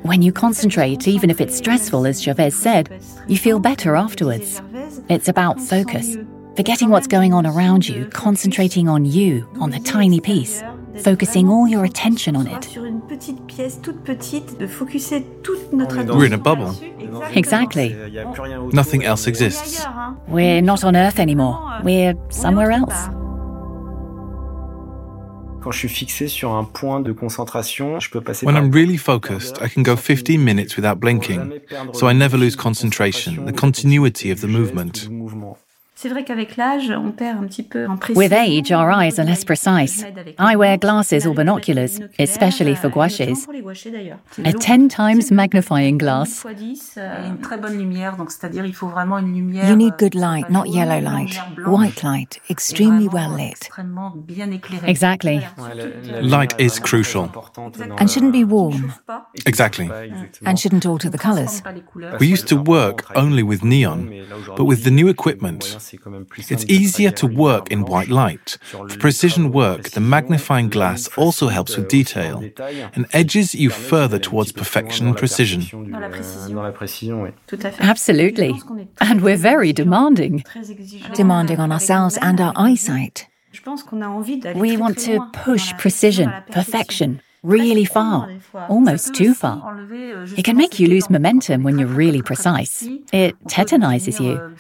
When 0.04 0.22
you 0.22 0.32
concentrate, 0.32 1.08
even 1.08 1.30
if 1.30 1.40
it's 1.40 1.58
stressful, 1.58 2.06
as 2.06 2.22
Gervais 2.22 2.52
said, 2.52 3.02
you 3.28 3.38
feel 3.38 3.60
better 3.60 3.96
afterwards. 3.96 4.62
It's 5.10 5.28
about 5.30 5.60
focus, 5.62 6.18
forgetting 6.56 6.90
what's 6.90 7.08
going 7.08 7.34
on 7.34 7.46
around 7.46 7.88
you, 7.88 8.06
concentrating 8.08 8.90
on 8.90 9.06
you, 9.06 9.48
on 9.60 9.70
the 9.70 9.80
tiny 9.80 10.20
piece, 10.20 10.62
focusing 10.98 11.50
all 11.50 11.68
your 11.68 11.84
attention 11.86 12.36
on 12.36 12.48
it. 12.48 12.68
We're 16.08 16.26
in 16.26 16.34
a 16.34 16.38
bubble. 16.38 16.76
Exactly. 17.34 17.96
Nothing 18.74 19.04
else 19.04 19.28
exists. 19.28 19.86
We're 20.28 20.62
not 20.62 20.84
on 20.84 20.96
Earth 20.96 21.20
anymore. 21.20 21.82
We're 21.84 22.16
somewhere 22.30 22.72
else. 22.72 23.10
Quand 25.62 25.72
je 25.72 25.80
suis 25.80 25.90
fixé 25.90 26.30
sur 26.30 26.52
un 26.52 26.64
point 26.64 27.02
de 27.02 27.12
concentration, 27.12 28.00
je 28.00 28.10
peux 28.10 28.22
passer 28.22 28.46
When 28.46 28.56
I'm 28.56 28.72
really 28.72 28.98
focused, 28.98 29.62
I 29.62 29.68
can 29.68 29.84
go 29.84 29.98
15 29.98 30.42
minutes 30.42 30.78
without 30.78 31.02
blinking, 31.02 31.60
so 31.94 32.08
I 32.08 32.14
never 32.14 32.38
lose 32.38 32.56
concentration, 32.56 33.46
the 33.46 33.52
continuity 33.52 34.32
of 34.32 34.40
the 34.40 34.48
movement. 34.48 35.10
C'est 36.02 36.08
vrai 36.08 36.24
qu'avec 36.24 36.56
l'âge, 36.56 36.90
on 36.92 37.12
perd 37.12 37.44
un 37.44 37.48
petit 37.48 37.62
peu 37.62 37.86
en 37.86 37.98
précision. 37.98 38.22
With 38.22 38.32
age, 38.32 38.72
our 38.72 38.90
eyes 38.90 39.20
are 39.20 39.26
less 39.26 39.44
precise. 39.44 40.06
I 40.40 40.56
wear 40.56 40.78
glasses 40.78 41.28
or 41.28 41.34
binoculars, 41.34 42.00
especially 42.18 42.74
for 42.74 42.88
euh, 42.88 42.92
gouaches. 42.92 43.46
A 44.46 44.54
10 44.54 44.88
times 44.88 45.30
magnifying 45.30 45.98
glass. 45.98 46.46
Euh, 46.46 47.36
you 49.68 49.76
need 49.76 49.98
good 49.98 50.16
light, 50.16 50.50
not 50.50 50.70
yellow 50.70 51.02
light. 51.02 51.38
White 51.68 52.02
light, 52.02 52.40
extremely 52.50 53.10
well 53.10 53.36
lit. 53.36 53.70
Exactly. 54.88 55.46
Light 56.22 56.58
is 56.58 56.80
crucial. 56.80 57.30
And 57.98 58.10
shouldn't 58.10 58.32
be 58.32 58.46
warm. 58.46 58.94
Exactly. 59.46 59.92
And 60.46 60.58
shouldn't 60.58 60.86
alter 60.86 61.10
the 61.10 61.18
colors. 61.18 61.62
We 62.22 62.28
used 62.28 62.48
to 62.48 62.56
work 62.56 63.04
only 63.18 63.44
with 63.44 63.66
neon, 63.66 64.26
but 64.56 64.64
with 64.64 64.86
the 64.86 64.92
new 64.92 65.10
equipment, 65.10 65.76
it's 65.94 66.66
easier 66.66 67.12
to 67.12 67.28
work 67.28 67.72
in 67.72 67.86
white 67.86 68.10
light. 68.10 68.58
For 68.62 68.88
precision 68.88 69.52
work, 69.52 69.90
the 69.92 70.00
magnifying 70.00 70.70
glass 70.70 71.08
also 71.18 71.48
helps 71.48 71.78
with 71.78 71.88
detail 71.88 72.44
and 72.96 73.06
edges 73.14 73.56
you 73.56 73.70
further 73.70 74.20
towards 74.20 74.52
perfection 74.52 75.08
and 75.08 75.18
precision. 75.18 75.62
Absolutely. 77.80 78.62
And 79.02 79.22
we're 79.22 79.38
very 79.38 79.74
demanding. 79.74 80.44
Demanding 81.14 81.60
on 81.60 81.72
ourselves 81.72 82.18
and 82.22 82.40
our 82.42 82.54
eyesight. 82.56 83.28
We 84.56 84.78
want 84.78 85.00
to 85.00 85.28
push 85.34 85.74
precision, 85.78 86.32
perfection 86.52 87.22
really 87.44 87.86
far, 87.86 88.30
almost 88.68 89.14
too 89.14 89.34
far. 89.34 89.80
It 90.38 90.44
can 90.44 90.58
make 90.58 90.80
you 90.80 90.88
lose 90.88 91.10
momentum 91.10 91.64
when 91.64 91.78
you're 91.78 91.88
really 91.88 92.22
precise. 92.22 92.84
It 93.12 93.36
tetanizes 93.46 94.20
you. 94.20 94.56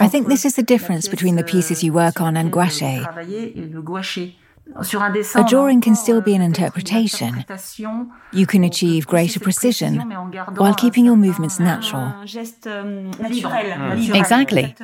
I 0.00 0.08
think 0.08 0.28
this 0.28 0.44
is 0.44 0.56
the 0.56 0.62
difference 0.62 1.08
between 1.08 1.36
the 1.36 1.44
pieces 1.44 1.82
you 1.82 1.92
work 1.92 2.20
on 2.20 2.36
and 2.36 2.52
gouache. 2.52 3.04
A 5.34 5.44
drawing 5.48 5.80
can 5.80 5.96
still 5.96 6.20
be 6.20 6.34
an 6.34 6.42
interpretation. 6.42 7.44
You 8.32 8.46
can 8.46 8.62
achieve 8.62 9.06
greater 9.06 9.40
precision 9.40 9.98
while 10.56 10.74
keeping 10.74 11.04
your 11.04 11.16
movements 11.16 11.58
natural. 11.58 12.14
Exactly. 14.14 14.76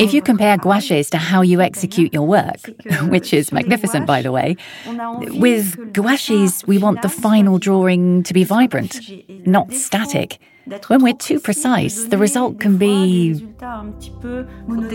If 0.00 0.14
you 0.14 0.22
compare 0.22 0.56
gouaches 0.56 1.10
to 1.10 1.18
how 1.18 1.42
you 1.42 1.60
execute 1.60 2.14
your 2.14 2.26
work, 2.26 2.60
which 3.08 3.34
is 3.34 3.52
magnificent 3.52 4.06
by 4.06 4.22
the 4.22 4.32
way, 4.32 4.56
with 4.86 5.92
gouaches 5.92 6.64
we 6.66 6.78
want 6.78 7.02
the 7.02 7.08
final 7.08 7.58
drawing 7.58 8.22
to 8.22 8.32
be 8.32 8.44
vibrant, 8.44 9.00
not 9.46 9.72
static. 9.72 10.38
When 10.88 11.02
we're 11.02 11.14
too 11.14 11.40
precise, 11.40 12.04
the 12.04 12.18
result 12.18 12.60
can 12.60 12.76
be 12.78 13.34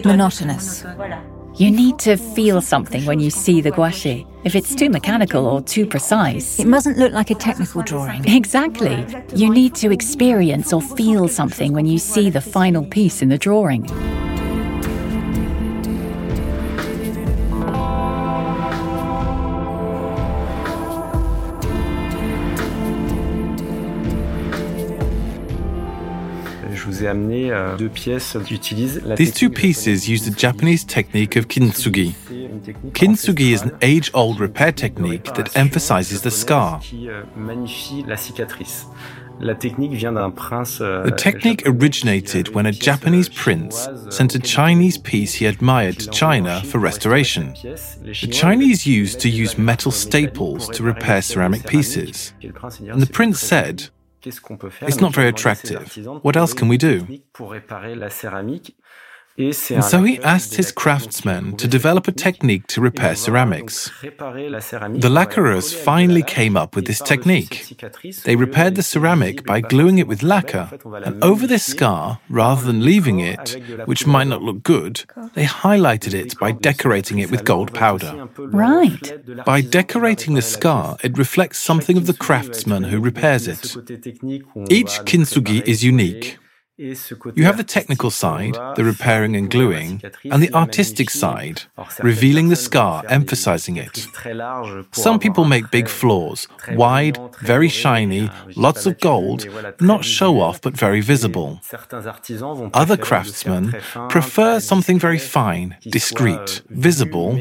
monotonous. 0.04 0.86
You 1.56 1.70
need 1.70 2.00
to 2.00 2.18
feel 2.18 2.62
something 2.62 3.06
when 3.06 3.20
you 3.20 3.30
see 3.30 3.62
the 3.62 3.70
gouache. 3.70 4.26
If 4.44 4.56
it's 4.56 4.74
too 4.74 4.90
mechanical 4.90 5.46
or 5.46 5.62
too 5.62 5.86
precise, 5.86 6.60
it 6.60 6.66
mustn't 6.66 6.98
look 6.98 7.14
like 7.14 7.30
a 7.30 7.36
technical 7.36 7.84
drawing. 7.84 8.26
Exactly. 8.28 9.06
You 9.36 9.54
need 9.54 9.76
to 9.76 9.92
experience 9.92 10.74
or 10.74 10.82
feel 10.82 11.28
something 11.28 11.72
when 11.72 11.86
you 11.86 12.00
see 12.00 12.32
the 12.32 12.42
final 12.42 12.84
piece 12.84 13.22
in 13.22 13.30
the 13.30 13.38
drawing. 13.38 13.84
These 29.16 29.34
two 29.34 29.50
pieces 29.50 30.10
use 30.10 30.26
the 30.26 30.32
Japanese 30.36 30.84
technique 30.84 31.36
of 31.36 31.48
kintsugi. 31.48 32.14
Kintsugi 32.94 33.52
is 33.52 33.62
an 33.62 33.78
age-old 33.82 34.40
repair 34.40 34.72
technique 34.72 35.34
that 35.36 35.56
emphasizes 35.56 36.22
the 36.22 36.32
scar. 36.32 36.82
Euh, 39.42 39.56
euh, 40.82 41.04
the 41.04 41.12
technique 41.18 41.64
originated 41.66 42.54
when 42.54 42.66
a 42.66 42.72
Japanese 42.72 43.30
prince 43.30 43.90
sent 44.10 44.36
a 44.36 44.40
Chinese 44.40 44.98
piece 44.98 45.34
he 45.34 45.46
admired 45.46 46.00
to 46.00 46.10
China 46.12 46.62
for 46.62 46.78
restoration. 46.80 47.54
The 47.64 48.30
Chinese 48.32 48.86
used 48.86 49.20
to 49.22 49.30
use 49.30 49.58
metal 49.58 49.92
staples 49.92 50.70
to 50.70 50.84
repair 50.84 51.22
ceramic 51.22 51.66
pieces. 51.66 52.34
And 52.42 53.02
the 53.02 53.10
prince 53.12 53.40
said, 53.40 53.90
it's 54.88 55.02
not 55.02 55.14
very 55.14 55.30
attractive. 55.30 55.96
What 56.22 56.36
else 56.38 56.54
can 56.54 56.68
we 56.68 56.78
do? 56.78 57.22
And 59.36 59.84
so 59.84 60.04
he 60.04 60.20
asked 60.22 60.56
his 60.56 60.72
craftsmen 60.72 61.58
to 61.58 61.68
develop 61.68 62.08
a 62.08 62.12
technique 62.12 62.68
to 62.68 62.82
repair 62.82 63.16
ceramics. 63.16 63.90
The 64.02 65.10
lacquerers 65.12 65.74
finally 65.74 66.22
came 66.22 66.56
up 66.56 66.76
with 66.76 66.86
this 66.86 67.00
technique. 67.00 67.76
They 68.26 68.36
repaired 68.36 68.76
the 68.76 68.84
ceramic 68.84 69.44
by 69.44 69.62
gluing 69.62 69.98
it 69.98 70.08
with 70.08 70.22
lacquer, 70.22 70.70
and 71.04 71.24
over 71.24 71.48
this 71.48 71.66
scar, 71.66 72.20
rather 72.30 72.64
than 72.64 72.86
leaving 72.86 73.22
it, 73.22 73.58
which 73.86 74.06
might 74.06 74.28
not 74.28 74.44
look 74.44 74.62
good, 74.62 75.04
they 75.34 75.46
highlighted 75.46 76.14
it 76.14 76.38
by 76.38 76.52
decorating 76.52 77.18
it 77.18 77.32
with 77.32 77.44
gold 77.44 77.74
powder. 77.74 78.30
Right. 78.38 79.46
By 79.46 79.62
decorating 79.62 80.36
the 80.36 80.44
scar, 80.44 80.98
it 81.04 81.18
reflects 81.18 81.58
something 81.58 81.98
of 81.98 82.06
the 82.06 82.14
craftsman 82.14 82.84
who 82.84 83.00
repairs 83.00 83.48
it. 83.48 83.76
Each 84.70 85.00
kintsugi 85.10 85.64
is 85.68 85.84
unique. 85.84 86.38
You 86.76 87.44
have 87.44 87.58
the 87.58 87.64
technical 87.64 88.10
side, 88.10 88.56
the 88.76 88.84
repairing 88.84 89.36
and 89.36 89.48
gluing, 89.48 90.02
and 90.24 90.42
the 90.42 90.52
artistic 90.56 91.12
side, 91.12 91.62
revealing 92.02 92.50
the 92.50 92.56
scar, 92.56 93.04
emphasizing 93.10 93.78
it. 93.78 94.08
Some 94.92 95.20
people 95.20 95.46
make 95.46 95.70
big 95.70 95.88
floors, 95.88 96.48
wide, 96.72 97.20
very 97.42 97.70
shiny, 97.70 98.32
lots 98.56 98.88
of 98.88 99.00
gold, 99.00 99.48
not 99.80 100.04
show 100.04 100.40
off 100.40 100.62
but 100.62 100.76
very 100.76 101.00
visible. 101.02 101.62
Other 102.74 102.98
craftsmen 102.98 103.76
prefer 104.10 104.60
something 104.60 104.98
very 104.98 105.20
fine, 105.20 105.78
discreet, 105.84 106.64
visible, 106.72 107.40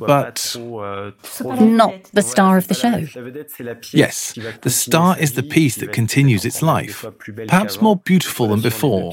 but 0.00 0.56
not 0.58 2.10
the 2.12 2.22
star 2.22 2.56
of 2.56 2.66
the 2.66 2.74
show. 2.74 3.06
Yes, 3.92 4.36
the 4.62 4.70
star 4.70 5.16
is 5.20 5.34
the 5.34 5.44
piece 5.44 5.76
that 5.76 5.92
continues 5.92 6.44
its 6.44 6.62
life, 6.62 7.04
perhaps 7.46 7.80
more 7.80 7.94
beautiful 7.94 8.48
than 8.48 8.60
before 8.60 8.71
before. 8.72 9.12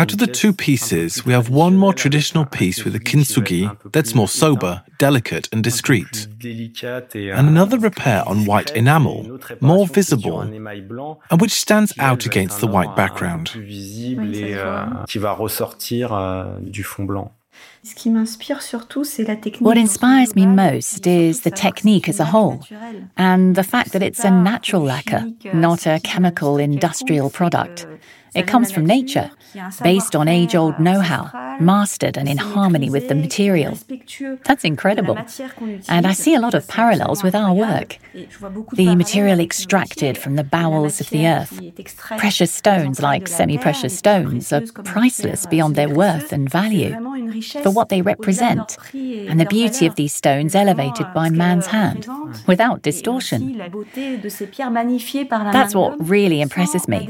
Out 0.00 0.12
of 0.12 0.18
the 0.18 0.26
two 0.26 0.52
pieces, 0.52 1.24
we 1.24 1.32
have 1.32 1.48
one 1.48 1.76
more 1.76 1.94
traditional 1.94 2.44
piece 2.44 2.84
with 2.84 2.94
a 2.94 3.00
kintsugi 3.00 3.64
that's 3.92 4.14
more 4.14 4.28
sober, 4.28 4.82
delicate, 4.98 5.48
and 5.52 5.62
discreet, 5.62 6.28
and 6.42 7.48
another 7.48 7.78
repair 7.78 8.22
on 8.26 8.44
white 8.44 8.70
enamel, 8.72 9.38
more 9.60 9.86
visible, 9.86 10.40
and 10.40 11.40
which 11.40 11.52
stands 11.52 11.92
out 11.98 12.26
against 12.26 12.60
the 12.60 12.66
white 12.66 12.94
background. 12.96 13.50
What 19.60 19.78
inspires 19.78 20.34
me 20.34 20.46
most 20.46 21.06
is 21.06 21.42
the 21.42 21.50
technique 21.50 22.08
as 22.08 22.20
a 22.20 22.24
whole, 22.24 22.60
and 23.16 23.54
the 23.54 23.62
fact 23.62 23.92
that 23.92 24.02
it's 24.02 24.24
a 24.24 24.30
natural 24.30 24.82
lacquer, 24.82 25.30
not 25.54 25.86
a 25.86 26.00
chemical 26.02 26.58
industrial 26.58 27.30
product. 27.30 27.86
It 28.36 28.46
comes 28.46 28.70
from 28.70 28.84
nature, 28.84 29.30
based 29.82 30.14
on 30.14 30.28
age 30.28 30.54
old 30.54 30.78
know 30.78 31.00
how, 31.00 31.30
mastered 31.58 32.18
and 32.18 32.28
in 32.28 32.36
harmony 32.36 32.90
with 32.90 33.08
the 33.08 33.14
material. 33.14 33.78
That's 34.44 34.64
incredible. 34.64 35.16
And 35.88 36.06
I 36.06 36.12
see 36.12 36.34
a 36.34 36.40
lot 36.40 36.54
of 36.54 36.68
parallels 36.68 37.22
with 37.22 37.34
our 37.34 37.54
work. 37.54 37.98
The 38.74 38.94
material 38.94 39.40
extracted 39.40 40.18
from 40.18 40.36
the 40.36 40.44
bowels 40.44 41.00
of 41.00 41.08
the 41.10 41.26
earth. 41.26 41.58
Precious 42.18 42.52
stones, 42.52 43.00
like 43.00 43.26
semi 43.26 43.56
precious 43.56 43.96
stones, 43.96 44.52
are 44.52 44.62
priceless 44.84 45.46
beyond 45.46 45.74
their 45.76 45.88
worth 45.88 46.32
and 46.32 46.50
value 46.50 46.92
for 47.62 47.70
what 47.70 47.88
they 47.88 48.02
represent, 48.02 48.76
and 48.92 49.40
the 49.40 49.46
beauty 49.46 49.86
of 49.86 49.94
these 49.96 50.12
stones 50.12 50.54
elevated 50.54 51.06
by 51.14 51.30
man's 51.30 51.66
hand, 51.66 52.06
without 52.46 52.82
distortion. 52.82 53.40
That's 55.58 55.74
what 55.74 56.08
really 56.08 56.40
impresses 56.42 56.86
me 56.86 57.08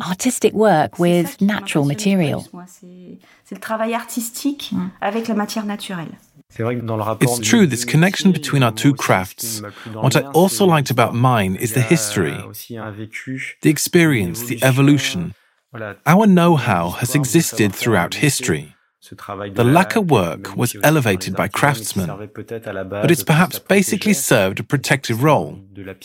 artistic 0.00 0.52
work 0.52 0.67
with 0.98 1.40
natural 1.40 1.84
material. 1.84 2.40
Mm. 2.42 3.22
It's 7.20 7.38
true, 7.50 7.66
this 7.66 7.84
connection 7.84 8.32
between 8.32 8.62
our 8.62 8.72
two 8.72 8.94
crafts. 8.94 9.60
What 9.92 10.16
I 10.16 10.22
also 10.40 10.64
liked 10.64 10.90
about 10.90 11.14
mine 11.14 11.56
is 11.56 11.74
the 11.74 11.82
history, 11.82 12.36
the 13.62 13.70
experience, 13.70 14.38
the 14.44 14.58
evolution. 14.62 15.34
Our 16.06 16.26
know 16.26 16.56
how 16.56 16.90
has 16.90 17.14
existed 17.14 17.74
throughout 17.74 18.14
history. 18.14 18.74
The 19.10 19.64
lacquer 19.64 20.00
work 20.00 20.56
was 20.56 20.76
elevated 20.82 21.34
by 21.34 21.48
craftsmen, 21.48 22.30
but 22.34 23.10
it's 23.10 23.24
perhaps 23.24 23.58
basically 23.58 24.12
served 24.12 24.60
a 24.60 24.62
protective 24.62 25.22
role. 25.22 25.60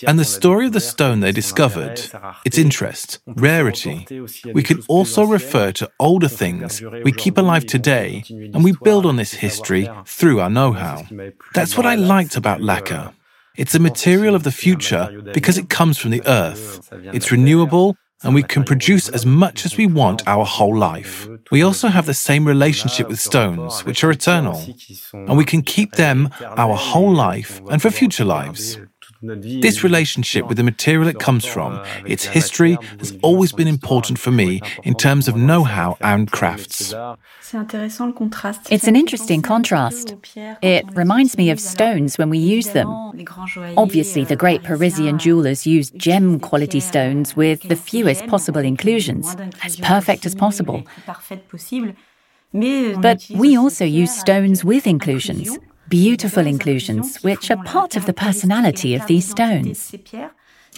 And 0.07 0.17
the 0.19 0.25
story 0.25 0.67
of 0.67 0.73
the 0.73 0.79
stone 0.79 1.19
they 1.19 1.31
discovered, 1.31 2.01
its 2.45 2.57
interest, 2.57 3.19
rarity, 3.27 4.07
we 4.53 4.63
can 4.63 4.81
also 4.87 5.25
refer 5.25 5.71
to 5.73 5.89
older 5.99 6.27
things 6.27 6.81
we 7.03 7.11
keep 7.11 7.37
alive 7.37 7.65
today, 7.65 8.23
and 8.29 8.63
we 8.63 8.73
build 8.83 9.05
on 9.05 9.17
this 9.17 9.33
history 9.33 9.89
through 10.05 10.39
our 10.39 10.49
know 10.49 10.71
how. 10.71 11.05
That's 11.53 11.75
what 11.75 11.85
I 11.85 11.95
liked 11.95 12.35
about 12.35 12.61
lacquer. 12.61 13.13
It's 13.55 13.75
a 13.75 13.79
material 13.79 14.33
of 14.33 14.43
the 14.43 14.51
future 14.51 15.21
because 15.33 15.57
it 15.59 15.69
comes 15.69 15.97
from 15.97 16.11
the 16.11 16.23
earth. 16.25 16.89
It's 17.13 17.31
renewable 17.31 17.97
and 18.23 18.33
we 18.33 18.43
can 18.43 18.63
produce 18.63 19.09
as 19.09 19.25
much 19.25 19.65
as 19.65 19.77
we 19.77 19.88
want 19.88 20.27
our 20.27 20.45
whole 20.45 20.75
life. 20.77 21.27
We 21.51 21.62
also 21.62 21.88
have 21.88 22.05
the 22.05 22.13
same 22.13 22.47
relationship 22.47 23.07
with 23.07 23.19
stones, 23.19 23.86
which 23.86 24.03
are 24.03 24.12
eternal, 24.12 24.63
and 25.13 25.38
we 25.38 25.45
can 25.45 25.62
keep 25.62 25.93
them 25.93 26.29
our 26.41 26.75
whole 26.75 27.13
life 27.13 27.62
and 27.69 27.81
for 27.81 27.91
future 27.91 28.25
lives. 28.25 28.77
This 29.23 29.86
relationship 29.86 30.47
with 30.47 30.57
the 30.57 30.63
material 30.63 31.07
it 31.07 31.17
comes 31.17 31.45
from, 31.45 31.81
its 32.05 32.25
history, 32.25 32.77
has 32.99 33.17
always 33.21 33.53
been 33.53 33.69
important 33.69 34.19
for 34.19 34.31
me 34.31 34.59
in 34.83 34.95
terms 34.95 35.29
of 35.29 35.38
know 35.38 35.63
how 35.63 35.97
and 36.01 36.29
crafts. 36.29 36.93
It's 38.69 38.88
an 38.88 38.97
interesting 38.97 39.41
contrast. 39.41 40.15
It 40.62 40.86
reminds 40.93 41.38
me 41.38 41.49
of 41.51 41.59
stones 41.62 42.17
when 42.17 42.29
we 42.29 42.38
use 42.38 42.71
them. 42.71 42.89
Obviously, 43.77 44.25
the 44.25 44.36
great 44.36 44.62
Parisian 44.63 45.17
jewelers 45.17 45.65
used 45.65 45.97
gem 45.97 46.39
quality 46.41 46.81
stones 46.81 47.33
with 47.33 47.62
the 47.69 47.77
fewest 47.77 48.27
possible 48.27 48.62
inclusions, 48.62 49.38
as 49.63 49.77
perfect 49.77 50.25
as 50.25 50.36
possible. 50.36 50.83
But 52.51 53.25
we 53.29 53.57
also 53.57 53.86
use 53.86 54.13
stones 54.13 54.65
with 54.65 54.86
inclusions 54.86 55.57
beautiful 55.93 56.47
inclusions, 56.47 57.21
which 57.23 57.51
are 57.51 57.63
part 57.63 57.95
of 57.95 58.08
the 58.08 58.13
personality 58.13 58.95
of 58.95 59.06
these 59.06 59.29
stones. 59.29 59.93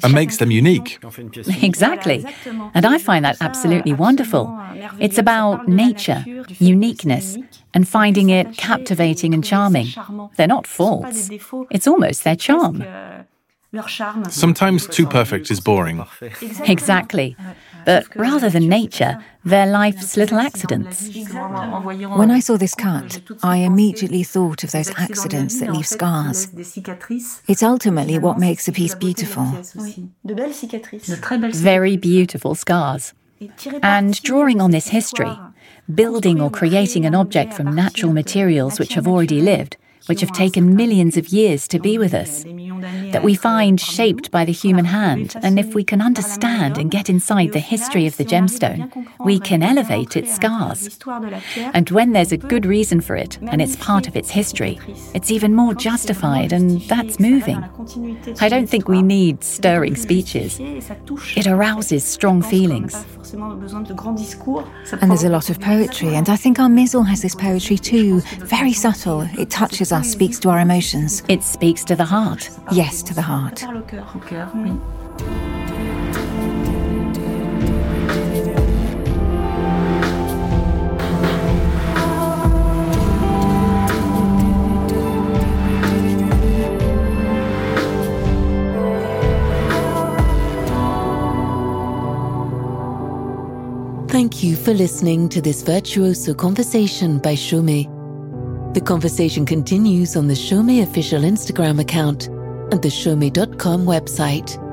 And 0.03 0.13
makes 0.13 0.37
them 0.37 0.51
unique. 0.51 0.99
Exactly. 1.71 2.25
And 2.73 2.85
I 2.85 2.97
find 2.97 3.23
that 3.23 3.37
absolutely 3.39 3.93
wonderful. 3.93 4.43
It's 4.99 5.17
about 5.17 5.69
nature, 5.69 6.21
uniqueness, 6.59 7.37
and 7.73 7.87
finding 7.87 8.29
it 8.29 8.57
captivating 8.57 9.33
and 9.33 9.43
charming. 9.51 9.87
They're 10.35 10.55
not 10.57 10.67
faults, 10.67 11.29
it's 11.71 11.87
almost 11.87 12.23
their 12.25 12.39
charm. 12.47 12.83
Sometimes 14.29 14.87
too 14.87 15.07
perfect 15.07 15.49
is 15.51 15.59
boring. 15.61 16.05
Exactly. 16.75 17.35
But 17.85 18.15
rather 18.15 18.49
than 18.49 18.67
nature, 18.67 19.23
they're 19.43 19.67
life's 19.67 20.17
little 20.17 20.39
accidents. 20.39 21.09
When 22.19 22.31
I 22.31 22.39
saw 22.39 22.57
this 22.57 22.75
cut, 22.75 23.21
I 23.43 23.57
immediately 23.57 24.23
thought 24.23 24.63
of 24.63 24.71
those 24.71 24.89
accidents 24.97 25.59
that 25.59 25.71
leave 25.71 25.87
scars. 25.87 26.47
It's 27.47 27.63
ultimately 27.63 28.17
what 28.19 28.39
makes 28.39 28.67
a 28.67 28.71
piece 28.71 28.95
beautiful. 28.95 29.45
Very 31.53 31.97
beautiful 31.97 32.55
scars. 32.55 33.13
And 33.83 34.21
drawing 34.23 34.61
on 34.61 34.71
this 34.71 34.87
history, 34.87 35.37
building 35.93 36.41
or 36.41 36.49
creating 36.49 37.05
an 37.05 37.13
object 37.13 37.53
from 37.53 37.75
natural 37.75 38.13
materials 38.13 38.79
which 38.79 38.93
have 38.95 39.07
already 39.07 39.41
lived, 39.41 39.77
which 40.07 40.21
have 40.21 40.31
taken 40.31 40.75
millions 40.75 41.17
of 41.17 41.29
years 41.29 41.67
to 41.67 41.79
be 41.79 41.97
with 41.97 42.13
us, 42.13 42.43
that 43.11 43.23
we 43.23 43.35
find 43.35 43.79
shaped 43.79 44.31
by 44.31 44.45
the 44.45 44.51
human 44.51 44.85
hand. 44.85 45.35
And 45.41 45.59
if 45.59 45.73
we 45.73 45.83
can 45.83 46.01
understand 46.01 46.77
and 46.77 46.91
get 46.91 47.09
inside 47.09 47.51
the 47.51 47.59
history 47.59 48.05
of 48.05 48.17
the 48.17 48.25
gemstone, 48.25 49.07
we 49.23 49.39
can 49.39 49.63
elevate 49.63 50.15
its 50.15 50.35
scars. 50.35 50.99
And 51.73 51.89
when 51.89 52.13
there's 52.13 52.31
a 52.31 52.37
good 52.37 52.65
reason 52.65 53.01
for 53.01 53.15
it 53.15 53.37
and 53.41 53.61
it's 53.61 53.75
part 53.77 54.07
of 54.07 54.15
its 54.15 54.29
history, 54.29 54.79
it's 55.13 55.31
even 55.31 55.55
more 55.55 55.73
justified 55.73 56.53
and 56.53 56.81
that's 56.81 57.19
moving. 57.19 57.63
I 58.41 58.49
don't 58.49 58.69
think 58.69 58.87
we 58.87 59.01
need 59.01 59.43
stirring 59.43 59.95
speeches. 59.95 60.59
It 60.59 61.47
arouses 61.47 62.03
strong 62.03 62.41
feelings. 62.41 63.05
And 63.33 65.09
there's 65.09 65.23
a 65.23 65.29
lot 65.29 65.49
of 65.49 65.59
poetry, 65.59 66.15
and 66.15 66.29
I 66.29 66.35
think 66.35 66.59
our 66.59 66.69
Maison 66.69 67.05
has 67.05 67.21
this 67.21 67.35
poetry 67.35 67.77
too. 67.77 68.21
Very 68.39 68.71
subtle. 68.73 69.21
It 69.37 69.49
touches 69.49 69.91
us, 69.95 70.11
speaks 70.11 70.39
to 70.39 70.49
our 70.49 70.59
emotions. 70.59 71.23
It 71.27 71.43
speaks 71.43 71.83
to 71.85 71.95
the 71.95 72.05
heart. 72.05 72.49
Yes, 72.71 73.01
to 73.03 73.13
the 73.13 73.21
heart. 73.21 73.63
Thank 94.09 94.43
you 94.43 94.55
for 94.55 94.73
listening 94.73 95.27
to 95.29 95.41
this 95.41 95.61
virtuoso 95.61 96.33
conversation 96.33 97.19
by 97.19 97.35
Chaumet. 97.35 97.94
The 98.75 98.81
conversation 98.81 99.45
continues 99.45 100.17
on 100.17 100.27
the 100.27 100.33
Chaumet 100.33 100.83
official 100.83 101.21
Instagram 101.21 101.79
account 101.79 102.27
and 102.27 102.81
the 102.81 102.89
chaumet.com 102.89 103.85
website. 103.85 104.64